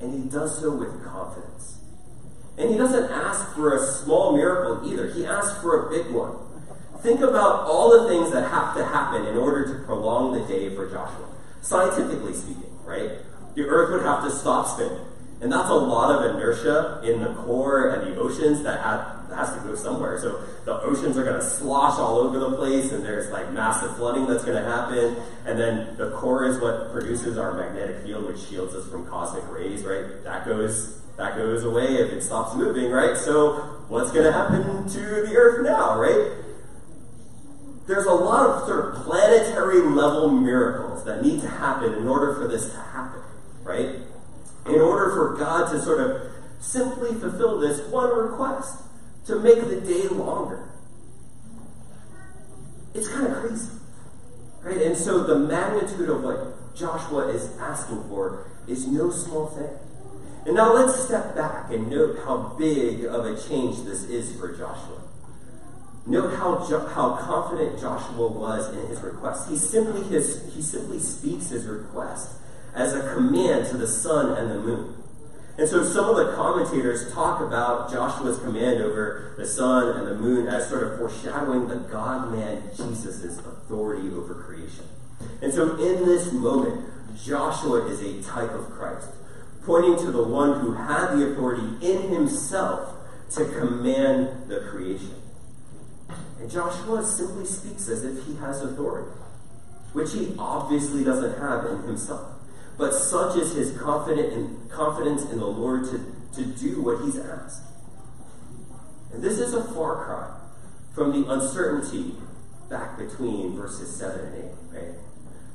and 0.03 0.13
he 0.13 0.29
does 0.29 0.59
so 0.59 0.75
with 0.75 1.03
confidence. 1.03 1.79
And 2.57 2.69
he 2.69 2.77
doesn't 2.77 3.11
ask 3.11 3.55
for 3.55 3.75
a 3.75 3.85
small 3.85 4.35
miracle 4.35 4.91
either, 4.91 5.11
he 5.11 5.25
asks 5.25 5.59
for 5.61 5.87
a 5.87 5.89
big 5.89 6.13
one. 6.13 6.35
Think 7.03 7.19
about 7.19 7.65
all 7.65 8.01
the 8.01 8.07
things 8.07 8.31
that 8.31 8.49
have 8.49 8.77
to 8.77 8.85
happen 8.85 9.25
in 9.25 9.35
order 9.35 9.67
to 9.67 9.83
prolong 9.83 10.31
the 10.31 10.47
day 10.47 10.73
for 10.73 10.89
Joshua. 10.89 11.27
Scientifically 11.61 12.33
speaking, 12.33 12.73
right? 12.85 13.11
The 13.55 13.63
earth 13.63 13.91
would 13.91 14.03
have 14.03 14.23
to 14.23 14.31
stop 14.31 14.67
spinning. 14.67 15.05
And 15.41 15.51
that's 15.51 15.69
a 15.69 15.73
lot 15.73 16.15
of 16.15 16.33
inertia 16.33 17.01
in 17.03 17.21
the 17.21 17.33
core 17.33 17.89
and 17.89 18.07
the 18.07 18.17
oceans 18.17 18.63
that 18.63 18.79
has 19.35 19.53
to 19.53 19.59
go 19.67 19.75
somewhere. 19.75 20.17
So 20.17 20.45
the 20.63 20.79
oceans 20.79 21.17
are 21.17 21.25
going 21.25 21.35
to 21.35 21.45
slosh 21.45 21.99
all 21.99 22.19
over 22.19 22.39
the 22.39 22.55
place, 22.55 22.93
and 22.93 23.03
there's 23.03 23.29
like 23.29 23.51
massive 23.51 23.97
flooding 23.97 24.25
that's 24.25 24.45
going 24.45 24.63
to 24.63 24.69
happen. 24.69 25.17
And 25.45 25.59
then 25.59 25.97
the 25.97 26.11
core 26.11 26.45
is 26.45 26.57
what 26.61 26.93
produces 26.93 27.37
our 27.37 27.53
magnetic 27.53 28.03
field, 28.03 28.25
which 28.25 28.39
shields 28.39 28.73
us 28.73 28.87
from 28.87 29.05
cosmic 29.07 29.43
rays, 29.51 29.83
right? 29.83 30.23
That 30.23 30.45
goes 30.45 31.01
that 31.17 31.35
goes 31.35 31.65
away 31.65 31.97
if 31.97 32.13
it 32.13 32.23
stops 32.23 32.55
moving, 32.55 32.89
right? 32.89 33.17
So 33.17 33.55
what's 33.89 34.11
going 34.11 34.23
to 34.23 34.31
happen 34.31 34.87
to 34.87 34.99
the 34.99 35.35
Earth 35.35 35.61
now, 35.63 35.99
right? 35.99 36.31
There's 37.85 38.05
a 38.05 38.13
lot 38.13 38.49
of 38.49 38.67
sort 38.67 38.95
of 38.95 39.03
planetary 39.03 39.81
level 39.81 40.29
miracles 40.31 41.03
that 41.05 41.21
need 41.21 41.41
to 41.41 41.49
happen 41.49 41.93
in 41.93 42.07
order 42.07 42.33
for 42.33 42.47
this 42.47 42.71
to 42.71 42.77
happen, 42.77 43.21
right? 43.63 43.97
in 44.65 44.75
order 44.75 45.11
for 45.11 45.35
God 45.37 45.71
to 45.71 45.81
sort 45.81 45.99
of 45.99 46.31
simply 46.59 47.13
fulfill 47.19 47.59
this 47.59 47.85
one 47.87 48.09
request 48.15 48.81
to 49.27 49.39
make 49.39 49.67
the 49.67 49.81
day 49.81 50.07
longer. 50.07 50.69
It's 52.93 53.07
kind 53.07 53.27
of 53.27 53.33
crazy. 53.33 53.69
Right? 54.61 54.81
And 54.81 54.95
so 54.95 55.23
the 55.23 55.37
magnitude 55.39 56.09
of 56.09 56.23
what 56.23 56.75
Joshua 56.75 57.27
is 57.27 57.57
asking 57.57 58.03
for 58.07 58.49
is 58.67 58.87
no 58.87 59.11
small 59.11 59.47
thing. 59.47 59.69
And 60.45 60.55
now 60.55 60.73
let's 60.73 61.03
step 61.03 61.35
back 61.35 61.71
and 61.71 61.89
note 61.89 62.19
how 62.25 62.55
big 62.57 63.05
of 63.05 63.25
a 63.25 63.35
change 63.47 63.83
this 63.83 64.03
is 64.03 64.37
for 64.37 64.55
Joshua. 64.55 65.01
Note 66.05 66.35
how, 66.35 66.67
jo- 66.67 66.87
how 66.87 67.15
confident 67.15 67.79
Joshua 67.79 68.27
was 68.27 68.75
in 68.75 68.87
his 68.87 69.01
request. 69.01 69.49
He 69.49 69.57
simply, 69.57 70.03
his, 70.03 70.53
he 70.53 70.61
simply 70.61 70.99
speaks 70.99 71.49
his 71.49 71.65
request 71.65 72.39
as 72.75 72.93
a 72.93 73.13
command 73.13 73.67
to 73.69 73.77
the 73.77 73.87
sun 73.87 74.37
and 74.37 74.51
the 74.51 74.59
moon. 74.59 74.95
And 75.57 75.69
so 75.69 75.83
some 75.83 76.09
of 76.09 76.15
the 76.15 76.33
commentators 76.33 77.13
talk 77.13 77.39
about 77.39 77.91
Joshua's 77.91 78.39
command 78.39 78.81
over 78.81 79.35
the 79.37 79.45
sun 79.45 79.97
and 79.97 80.07
the 80.07 80.15
moon 80.15 80.47
as 80.47 80.67
sort 80.67 80.83
of 80.83 80.97
foreshadowing 80.97 81.67
the 81.67 81.75
God 81.75 82.31
man 82.31 82.63
Jesus' 82.75 83.37
authority 83.37 84.09
over 84.09 84.33
creation. 84.33 84.85
And 85.41 85.53
so 85.53 85.75
in 85.77 86.05
this 86.05 86.33
moment, 86.33 86.85
Joshua 87.23 87.85
is 87.85 88.01
a 88.01 88.27
type 88.27 88.49
of 88.49 88.71
Christ, 88.71 89.09
pointing 89.63 89.97
to 89.97 90.11
the 90.11 90.23
one 90.23 90.59
who 90.59 90.73
had 90.73 91.15
the 91.15 91.31
authority 91.31 91.87
in 91.87 92.09
himself 92.09 92.95
to 93.35 93.45
command 93.45 94.49
the 94.49 94.61
creation. 94.71 95.13
And 96.39 96.49
Joshua 96.49 97.03
simply 97.03 97.45
speaks 97.45 97.87
as 97.87 98.03
if 98.03 98.25
he 98.25 98.35
has 98.35 98.61
authority, 98.61 99.11
which 99.93 100.13
he 100.13 100.35
obviously 100.37 101.03
doesn't 101.03 101.39
have 101.39 101.65
in 101.65 101.83
himself. 101.83 102.29
But 102.77 102.93
such 102.93 103.37
is 103.37 103.53
his 103.53 103.77
confident 103.77 104.33
in, 104.33 104.69
confidence 104.69 105.23
in 105.31 105.39
the 105.39 105.47
Lord 105.47 105.85
to, 105.85 105.99
to 106.35 106.45
do 106.45 106.81
what 106.81 107.03
he's 107.05 107.17
asked. 107.17 107.63
And 109.13 109.21
this 109.23 109.39
is 109.39 109.53
a 109.53 109.63
far 109.63 110.03
cry 110.03 110.39
from 110.95 111.11
the 111.11 111.31
uncertainty 111.31 112.15
back 112.69 112.97
between 112.97 113.55
verses 113.55 113.95
7 113.95 114.19
and 114.19 114.35
8, 114.35 114.81
right? 114.81 114.95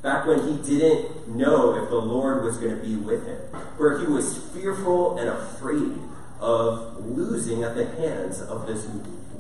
Back 0.03 0.27
when 0.27 0.47
he 0.47 0.79
didn't 0.79 1.29
know 1.37 1.75
if 1.83 1.91
the 1.91 1.97
Lord 1.97 2.45
was 2.45 2.57
going 2.59 2.77
to 2.79 2.83
be 2.83 2.95
with 2.95 3.27
him, 3.27 3.39
where 3.77 3.99
he 3.99 4.07
was 4.07 4.39
fearful 4.53 5.19
and 5.19 5.29
afraid 5.29 5.99
of 6.41 7.05
losing 7.05 7.65
at 7.65 7.75
the 7.75 7.87
hands 7.87 8.41
of 8.41 8.67
this 8.69 8.87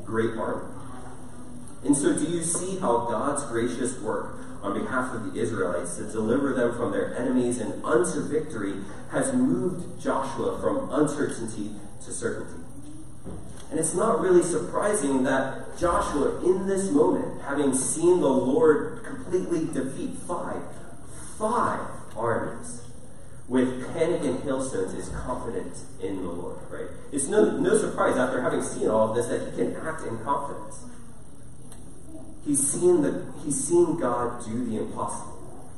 great 0.04 0.36
army. 0.36 0.77
And 1.84 1.96
so, 1.96 2.12
do 2.12 2.24
you 2.24 2.42
see 2.42 2.78
how 2.78 3.06
God's 3.06 3.44
gracious 3.44 3.98
work 4.00 4.38
on 4.62 4.78
behalf 4.78 5.14
of 5.14 5.32
the 5.32 5.40
Israelites 5.40 5.96
to 5.96 6.04
deliver 6.04 6.52
them 6.52 6.74
from 6.76 6.92
their 6.92 7.16
enemies 7.16 7.60
and 7.60 7.84
unto 7.84 8.20
victory 8.28 8.74
has 9.10 9.32
moved 9.32 10.00
Joshua 10.00 10.60
from 10.60 10.90
uncertainty 10.90 11.70
to 12.04 12.12
certainty. 12.12 12.62
And 13.70 13.78
it's 13.78 13.94
not 13.94 14.20
really 14.20 14.42
surprising 14.42 15.24
that 15.24 15.78
Joshua, 15.78 16.42
in 16.44 16.66
this 16.66 16.90
moment, 16.90 17.42
having 17.42 17.74
seen 17.74 18.20
the 18.20 18.28
Lord 18.28 19.04
completely 19.04 19.66
defeat 19.66 20.14
five, 20.26 20.62
five 21.38 21.80
armies, 22.16 22.82
with 23.46 23.92
panic 23.94 24.22
and 24.22 24.42
hailstones, 24.42 24.94
is 24.94 25.08
confident 25.10 25.74
in 26.02 26.16
the 26.22 26.30
Lord, 26.30 26.58
right? 26.70 26.88
It's 27.12 27.28
no, 27.28 27.58
no 27.58 27.76
surprise 27.76 28.16
after 28.16 28.42
having 28.42 28.62
seen 28.62 28.88
all 28.88 29.10
of 29.10 29.16
this 29.16 29.26
that 29.26 29.50
he 29.50 29.56
can 29.56 29.76
act 29.76 30.02
in 30.06 30.18
confidence. 30.18 30.84
He's 32.48 32.66
seen, 32.66 33.02
the, 33.02 33.30
he's 33.44 33.62
seen 33.62 34.00
God 34.00 34.42
do 34.42 34.64
the 34.64 34.78
impossible. 34.78 35.68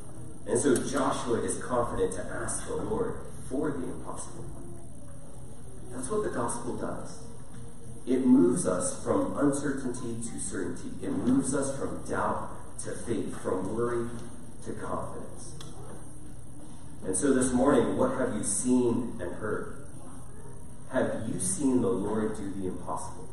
And 0.47 0.57
so 0.57 0.77
Joshua 0.77 1.41
is 1.41 1.59
confident 1.59 2.13
to 2.13 2.25
ask 2.25 2.65
the 2.69 2.77
Lord 2.77 3.17
for 3.49 3.73
the 3.73 3.83
impossible. 3.83 4.45
That's 5.91 6.09
what 6.09 6.23
the 6.23 6.31
gospel 6.31 6.77
does. 6.77 7.25
It 8.07 8.25
moves 8.25 8.69
us 8.69 9.03
from 9.03 9.37
uncertainty 9.37 10.23
to 10.31 10.39
certainty. 10.39 10.91
It 11.05 11.11
moves 11.11 11.57
us 11.57 11.77
from 11.77 12.05
doubt 12.09 12.51
to 12.85 12.93
faith, 12.93 13.37
from 13.43 13.75
worry 13.75 14.09
to 14.67 14.73
confidence. 14.75 15.57
And 17.05 17.17
so 17.17 17.35
this 17.35 17.53
morning, 17.53 17.97
what 17.97 18.13
have 18.13 18.37
you 18.37 18.45
seen 18.45 19.19
and 19.21 19.33
heard? 19.33 19.89
Have 20.93 21.25
you 21.27 21.41
seen 21.41 21.83
the 21.83 21.91
Lord 21.91 22.37
do 22.37 22.49
the 22.53 22.69
impossible? 22.69 23.30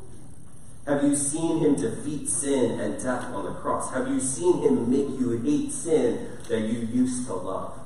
Have 0.88 1.04
you 1.04 1.18
seen 1.18 1.60
him 1.60 1.76
defeat 1.76 2.30
sin 2.30 2.80
and 2.80 2.96
death 2.96 3.26
on 3.26 3.44
the 3.44 3.52
cross? 3.60 3.94
Have 3.94 4.08
you 4.08 4.22
seen 4.22 4.62
him 4.62 4.90
make 4.90 5.20
you 5.20 5.32
hate 5.44 5.70
sin 5.70 6.30
that 6.48 6.62
you 6.62 6.88
used 6.88 7.28
to 7.28 7.34
love? 7.34 7.78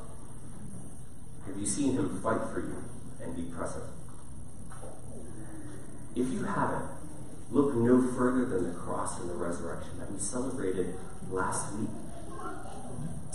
Have 1.47 1.57
you 1.57 1.65
seen 1.65 1.93
him 1.93 2.21
fight 2.21 2.41
for 2.53 2.59
you 2.59 2.83
and 3.23 3.35
be 3.35 3.51
present? 3.51 3.85
If 6.15 6.29
you 6.29 6.43
haven't, 6.43 6.85
look 7.49 7.73
no 7.73 8.07
further 8.15 8.45
than 8.45 8.71
the 8.71 8.79
cross 8.79 9.19
and 9.19 9.31
the 9.31 9.33
resurrection 9.33 9.97
that 9.97 10.11
we 10.11 10.19
celebrated 10.19 10.93
last 11.31 11.73
week. 11.73 11.89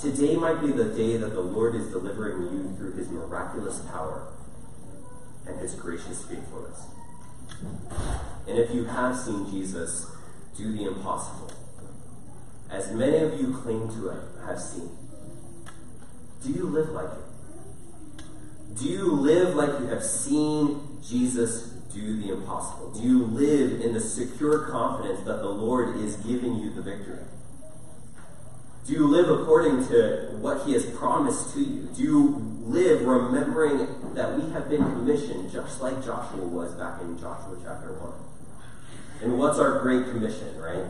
Today 0.01 0.37
might 0.37 0.61
be 0.61 0.71
the 0.71 0.95
day 0.95 1.17
that 1.17 1.35
the 1.35 1.41
Lord 1.41 1.75
is 1.75 1.89
delivering 1.89 2.43
you 2.43 2.77
through 2.77 2.93
his 2.93 3.09
miraculous 3.09 3.81
power 3.81 4.29
and 5.45 5.59
his 5.59 5.75
gracious 5.75 6.25
faithfulness. 6.25 6.87
And 8.49 8.59
if 8.59 8.73
you 8.75 8.85
have 8.85 9.17
seen 9.17 9.51
Jesus 9.51 10.07
do 10.57 10.73
the 10.73 10.87
impossible, 10.87 11.53
as 12.71 12.93
many 12.93 13.19
of 13.19 13.41
you 13.41 13.53
claim 13.55 13.89
to 13.89 14.13
have 14.47 14.61
seen, 14.61 14.91
do 16.43 16.53
you 16.53 16.67
live 16.67 16.91
like 16.91 17.11
it? 17.13 18.79
Do 18.79 18.85
you 18.85 19.11
live 19.13 19.55
like 19.55 19.81
you 19.81 19.87
have 19.87 20.05
seen 20.05 20.81
Jesus 21.03 21.71
do 21.93 22.21
the 22.21 22.33
impossible? 22.33 22.93
Do 22.93 23.01
you 23.01 23.25
live 23.25 23.81
in 23.81 23.95
the 23.95 24.01
secure 24.01 24.67
confidence 24.69 25.21
that 25.25 25.39
the 25.39 25.49
Lord 25.49 25.97
is 25.97 26.17
giving 26.17 26.57
you 26.59 26.73
the 26.73 26.83
victory? 26.83 27.25
Do 28.87 28.93
you 28.93 29.09
live 29.09 29.29
according 29.29 29.89
to 29.89 30.37
what 30.41 30.65
He 30.67 30.75
has 30.75 30.87
promised 30.87 31.55
to 31.55 31.61
you? 31.61 31.89
Do 31.97 32.03
you 32.03 32.61
live 32.63 33.03
remembering 33.03 34.15
that 34.15 34.39
we 34.39 34.51
have 34.53 34.69
been 34.69 34.85
commissioned 34.85 35.51
just 35.51 35.81
like 35.81 36.05
Joshua 36.05 36.47
was 36.47 36.73
back 36.75 37.01
in 37.01 37.19
Joshua 37.19 37.57
chapter 37.65 37.95
1? 37.95 38.36
And 39.23 39.39
what's 39.39 39.59
our 39.59 39.81
great 39.81 40.11
commission, 40.11 40.59
right? 40.61 40.85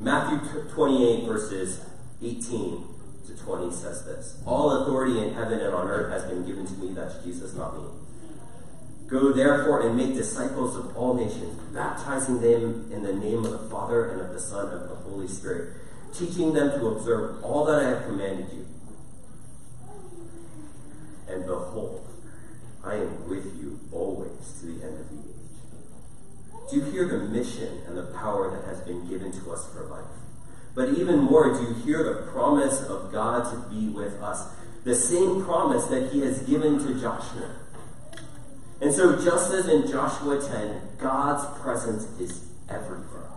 Matthew 0.00 0.38
28, 0.70 1.26
verses 1.26 1.80
18 2.22 2.84
to 3.26 3.36
20 3.36 3.72
says 3.72 4.04
this 4.04 4.42
All 4.44 4.82
authority 4.82 5.22
in 5.22 5.34
heaven 5.34 5.60
and 5.60 5.74
on 5.74 5.88
earth 5.88 6.12
has 6.12 6.30
been 6.30 6.44
given 6.44 6.66
to 6.66 6.72
me. 6.74 6.92
That's 6.92 7.22
Jesus, 7.24 7.54
not 7.54 7.76
me. 7.76 7.88
Go 9.06 9.32
therefore 9.32 9.86
and 9.86 9.96
make 9.96 10.14
disciples 10.14 10.76
of 10.76 10.96
all 10.96 11.14
nations, 11.14 11.58
baptizing 11.72 12.40
them 12.40 12.90
in 12.92 13.02
the 13.02 13.14
name 13.14 13.44
of 13.44 13.52
the 13.52 13.70
Father 13.70 14.10
and 14.10 14.20
of 14.20 14.32
the 14.32 14.40
Son 14.40 14.68
and 14.68 14.82
of 14.82 14.88
the 14.88 14.96
Holy 14.96 15.28
Spirit, 15.28 15.74
teaching 16.12 16.52
them 16.52 16.78
to 16.78 16.88
observe 16.88 17.42
all 17.42 17.64
that 17.66 17.84
I 17.84 17.88
have 17.88 18.04
commanded 18.04 18.46
you. 18.52 18.66
And 21.28 21.46
behold, 21.46 22.06
I 22.84 22.96
am 22.96 23.28
with 23.28 23.44
you 23.58 23.80
always 23.92 24.60
to 24.60 24.66
the 24.66 24.84
end 24.84 25.00
of. 25.00 25.05
Do 26.70 26.76
you 26.76 26.82
hear 26.82 27.06
the 27.06 27.18
mission 27.18 27.82
and 27.86 27.96
the 27.96 28.06
power 28.18 28.50
that 28.50 28.64
has 28.64 28.80
been 28.80 29.08
given 29.08 29.30
to 29.30 29.52
us 29.52 29.72
for 29.72 29.84
life? 29.84 30.04
But 30.74 30.90
even 30.90 31.20
more, 31.20 31.54
do 31.54 31.62
you 31.62 31.74
hear 31.74 32.02
the 32.02 32.30
promise 32.32 32.82
of 32.82 33.12
God 33.12 33.50
to 33.52 33.70
be 33.70 33.88
with 33.88 34.20
us? 34.20 34.48
The 34.84 34.94
same 34.94 35.44
promise 35.44 35.86
that 35.86 36.12
he 36.12 36.20
has 36.20 36.40
given 36.40 36.78
to 36.80 37.00
Joshua. 37.00 37.54
And 38.80 38.92
so, 38.92 39.22
just 39.22 39.52
as 39.52 39.68
in 39.68 39.90
Joshua 39.90 40.40
10, 40.40 40.98
God's 40.98 41.60
presence 41.60 42.04
is 42.20 42.44
everywhere. 42.68 43.30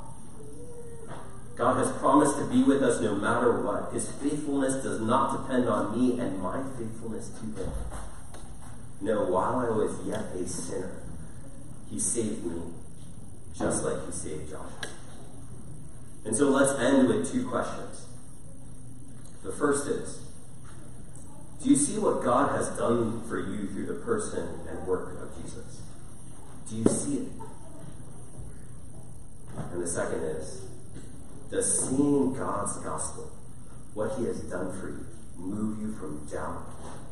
God 1.55 1.77
has 1.77 1.91
promised 1.97 2.37
to 2.37 2.45
be 2.45 2.63
with 2.63 2.81
us 2.81 2.99
no 3.01 3.15
matter 3.15 3.61
what. 3.61 3.93
His 3.93 4.11
faithfulness 4.11 4.81
does 4.83 5.01
not 5.01 5.41
depend 5.41 5.69
on 5.69 5.97
me 5.97 6.19
and 6.19 6.41
my 6.41 6.63
faithfulness 6.77 7.29
to 7.29 7.61
him. 7.61 7.71
No, 9.01 9.25
while 9.25 9.59
I 9.59 9.69
was 9.69 9.97
yet 10.05 10.25
a 10.35 10.47
sinner, 10.47 11.03
he 11.89 11.99
saved 11.99 12.45
me 12.45 12.61
just 13.57 13.83
like 13.83 14.05
he 14.05 14.11
saved 14.11 14.49
Joshua. 14.49 14.81
And 16.25 16.35
so 16.35 16.49
let's 16.49 16.79
end 16.79 17.07
with 17.07 17.31
two 17.31 17.47
questions. 17.47 18.05
The 19.43 19.51
first 19.51 19.87
is 19.87 20.19
Do 21.63 21.69
you 21.69 21.75
see 21.75 21.97
what 21.97 22.23
God 22.23 22.55
has 22.55 22.69
done 22.77 23.27
for 23.27 23.39
you 23.39 23.67
through 23.67 23.85
the 23.85 24.05
person 24.05 24.47
and 24.69 24.85
work 24.85 25.21
of 25.21 25.35
Jesus? 25.41 25.81
Do 26.69 26.75
you 26.75 26.85
see 26.85 27.17
it? 27.17 27.31
And 29.71 29.81
the 29.81 29.87
second 29.87 30.23
is 30.23 30.61
Does 31.49 31.89
seeing 31.89 32.33
God's 32.33 32.77
gospel, 32.77 33.31
what 33.93 34.17
he 34.17 34.25
has 34.25 34.41
done 34.41 34.77
for 34.79 34.89
you, 34.89 35.05
move 35.37 35.81
you 35.81 35.93
from 35.93 36.25
doubt, 36.27 36.65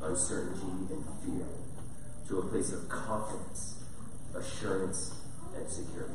uncertainty, 0.04 0.94
and 0.94 1.04
fear 1.24 1.48
to 2.28 2.40
a 2.40 2.46
place 2.50 2.72
of 2.74 2.88
confidence, 2.90 3.84
assurance, 4.36 5.16
and 5.56 5.68
security? 5.70 6.14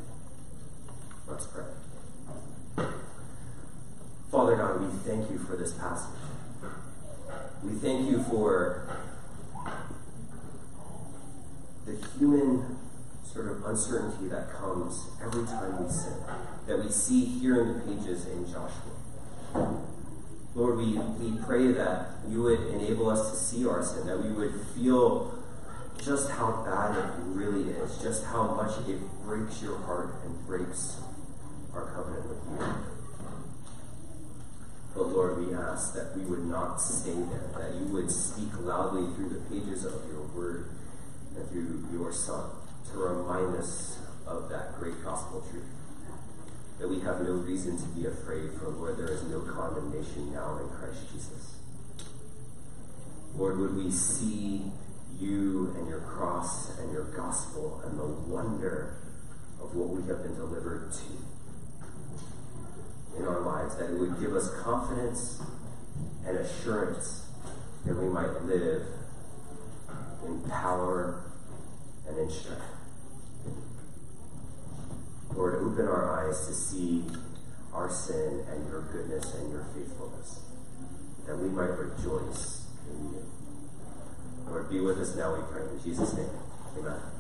Let's 1.33 1.47
pray. 1.47 1.65
Father 4.31 4.55
God, 4.55 4.83
we 4.83 4.89
thank 4.99 5.31
you 5.31 5.39
for 5.39 5.57
this 5.57 5.73
passage. 5.73 6.21
We 7.65 7.73
thank 7.73 8.11
you 8.11 8.23
for 8.25 8.87
the 11.87 11.97
human 12.19 12.77
sort 13.25 13.51
of 13.51 13.65
uncertainty 13.65 14.29
that 14.29 14.53
comes 14.53 15.07
every 15.23 15.47
time 15.47 15.83
we 15.83 15.91
sin, 15.91 16.13
that 16.67 16.85
we 16.85 16.91
see 16.91 17.25
here 17.25 17.63
in 17.63 17.69
the 17.69 17.81
pages 17.81 18.27
in 18.27 18.45
Joshua. 18.45 19.81
Lord, 20.55 20.77
we, 20.77 20.99
we 20.99 21.43
pray 21.43 21.73
that 21.73 22.09
you 22.29 22.43
would 22.43 22.61
enable 22.75 23.09
us 23.09 23.31
to 23.31 23.37
see 23.39 23.67
our 23.67 23.83
sin, 23.83 24.07
that 24.07 24.23
we 24.23 24.33
would 24.33 24.53
feel 24.77 25.39
just 26.05 26.31
how 26.33 26.63
bad 26.67 26.99
it 26.99 27.11
really 27.25 27.71
is, 27.71 27.97
just 28.03 28.27
how 28.27 28.55
much 28.55 28.87
it 28.87 29.01
breaks 29.25 29.63
your 29.63 29.79
heart 29.79 30.17
and 30.27 30.47
breaks 30.47 30.99
our 31.75 31.91
covenant 31.95 32.29
with 32.29 32.39
you. 32.51 32.93
But 34.95 35.09
Lord, 35.09 35.47
we 35.47 35.55
ask 35.55 35.95
that 35.95 36.17
we 36.17 36.25
would 36.25 36.45
not 36.45 36.77
stay 36.81 37.15
there, 37.15 37.51
that 37.59 37.75
you 37.81 37.87
would 37.93 38.11
speak 38.11 38.51
loudly 38.61 39.15
through 39.15 39.31
the 39.31 39.41
pages 39.49 39.85
of 39.85 39.95
your 40.11 40.23
word 40.35 40.69
and 41.35 41.49
through 41.49 41.87
your 41.93 42.13
Son 42.13 42.51
to 42.91 42.99
remind 42.99 43.57
us 43.57 43.99
of 44.27 44.51
that 44.51 44.79
great 44.79 45.03
gospel 45.03 45.43
truth. 45.51 45.65
That 46.79 46.89
we 46.89 47.01
have 47.01 47.21
no 47.21 47.33
reason 47.33 47.79
to 47.79 47.87
be 47.89 48.07
afraid, 48.07 48.51
for 48.59 48.69
Lord, 48.69 48.99
there 48.99 49.11
is 49.11 49.23
no 49.25 49.41
condemnation 49.41 50.33
now 50.33 50.59
in 50.59 50.69
Christ 50.69 51.01
Jesus. 51.13 51.57
Lord, 53.35 53.59
would 53.59 53.77
we 53.77 53.91
see 53.91 54.73
you 55.19 55.75
and 55.79 55.89
your 55.89 56.01
cross 56.01 56.79
and 56.79 56.93
your 56.93 57.05
gospel 57.17 57.81
and 57.85 57.99
the 57.99 58.05
wonder 58.05 58.97
of 59.61 59.75
what 59.75 59.89
we 59.89 60.07
have 60.09 60.23
been 60.23 60.35
delivered 60.35 60.93
to 60.93 61.32
in 63.19 63.25
our 63.27 63.41
lives, 63.41 63.77
that 63.77 63.91
it 63.91 63.99
would 63.99 64.19
give 64.21 64.35
us 64.35 64.51
confidence 64.63 65.43
and 66.27 66.37
assurance 66.37 67.27
that 67.85 67.97
we 67.97 68.09
might 68.09 68.43
live 68.45 68.83
in 70.25 70.41
power 70.49 71.25
and 72.09 72.19
in 72.19 72.31
strength. 72.31 72.63
Lord, 75.35 75.55
open 75.55 75.87
our 75.87 76.29
eyes 76.29 76.47
to 76.47 76.55
see 76.55 77.05
our 77.73 77.91
sin 77.91 78.45
and 78.51 78.69
your 78.69 78.83
goodness 78.83 79.35
and 79.35 79.51
your 79.51 79.65
faithfulness, 79.75 80.41
that 81.27 81.37
we 81.39 81.49
might 81.49 81.71
rejoice 81.71 82.67
in 82.91 83.13
you. 83.13 83.25
Lord, 84.47 84.71
be 84.71 84.81
with 84.81 84.99
us 84.99 85.17
now, 85.17 85.35
we 85.35 85.43
pray. 85.51 85.63
In 85.63 85.83
Jesus' 85.83 86.15
name, 86.15 86.29
amen. 86.79 87.12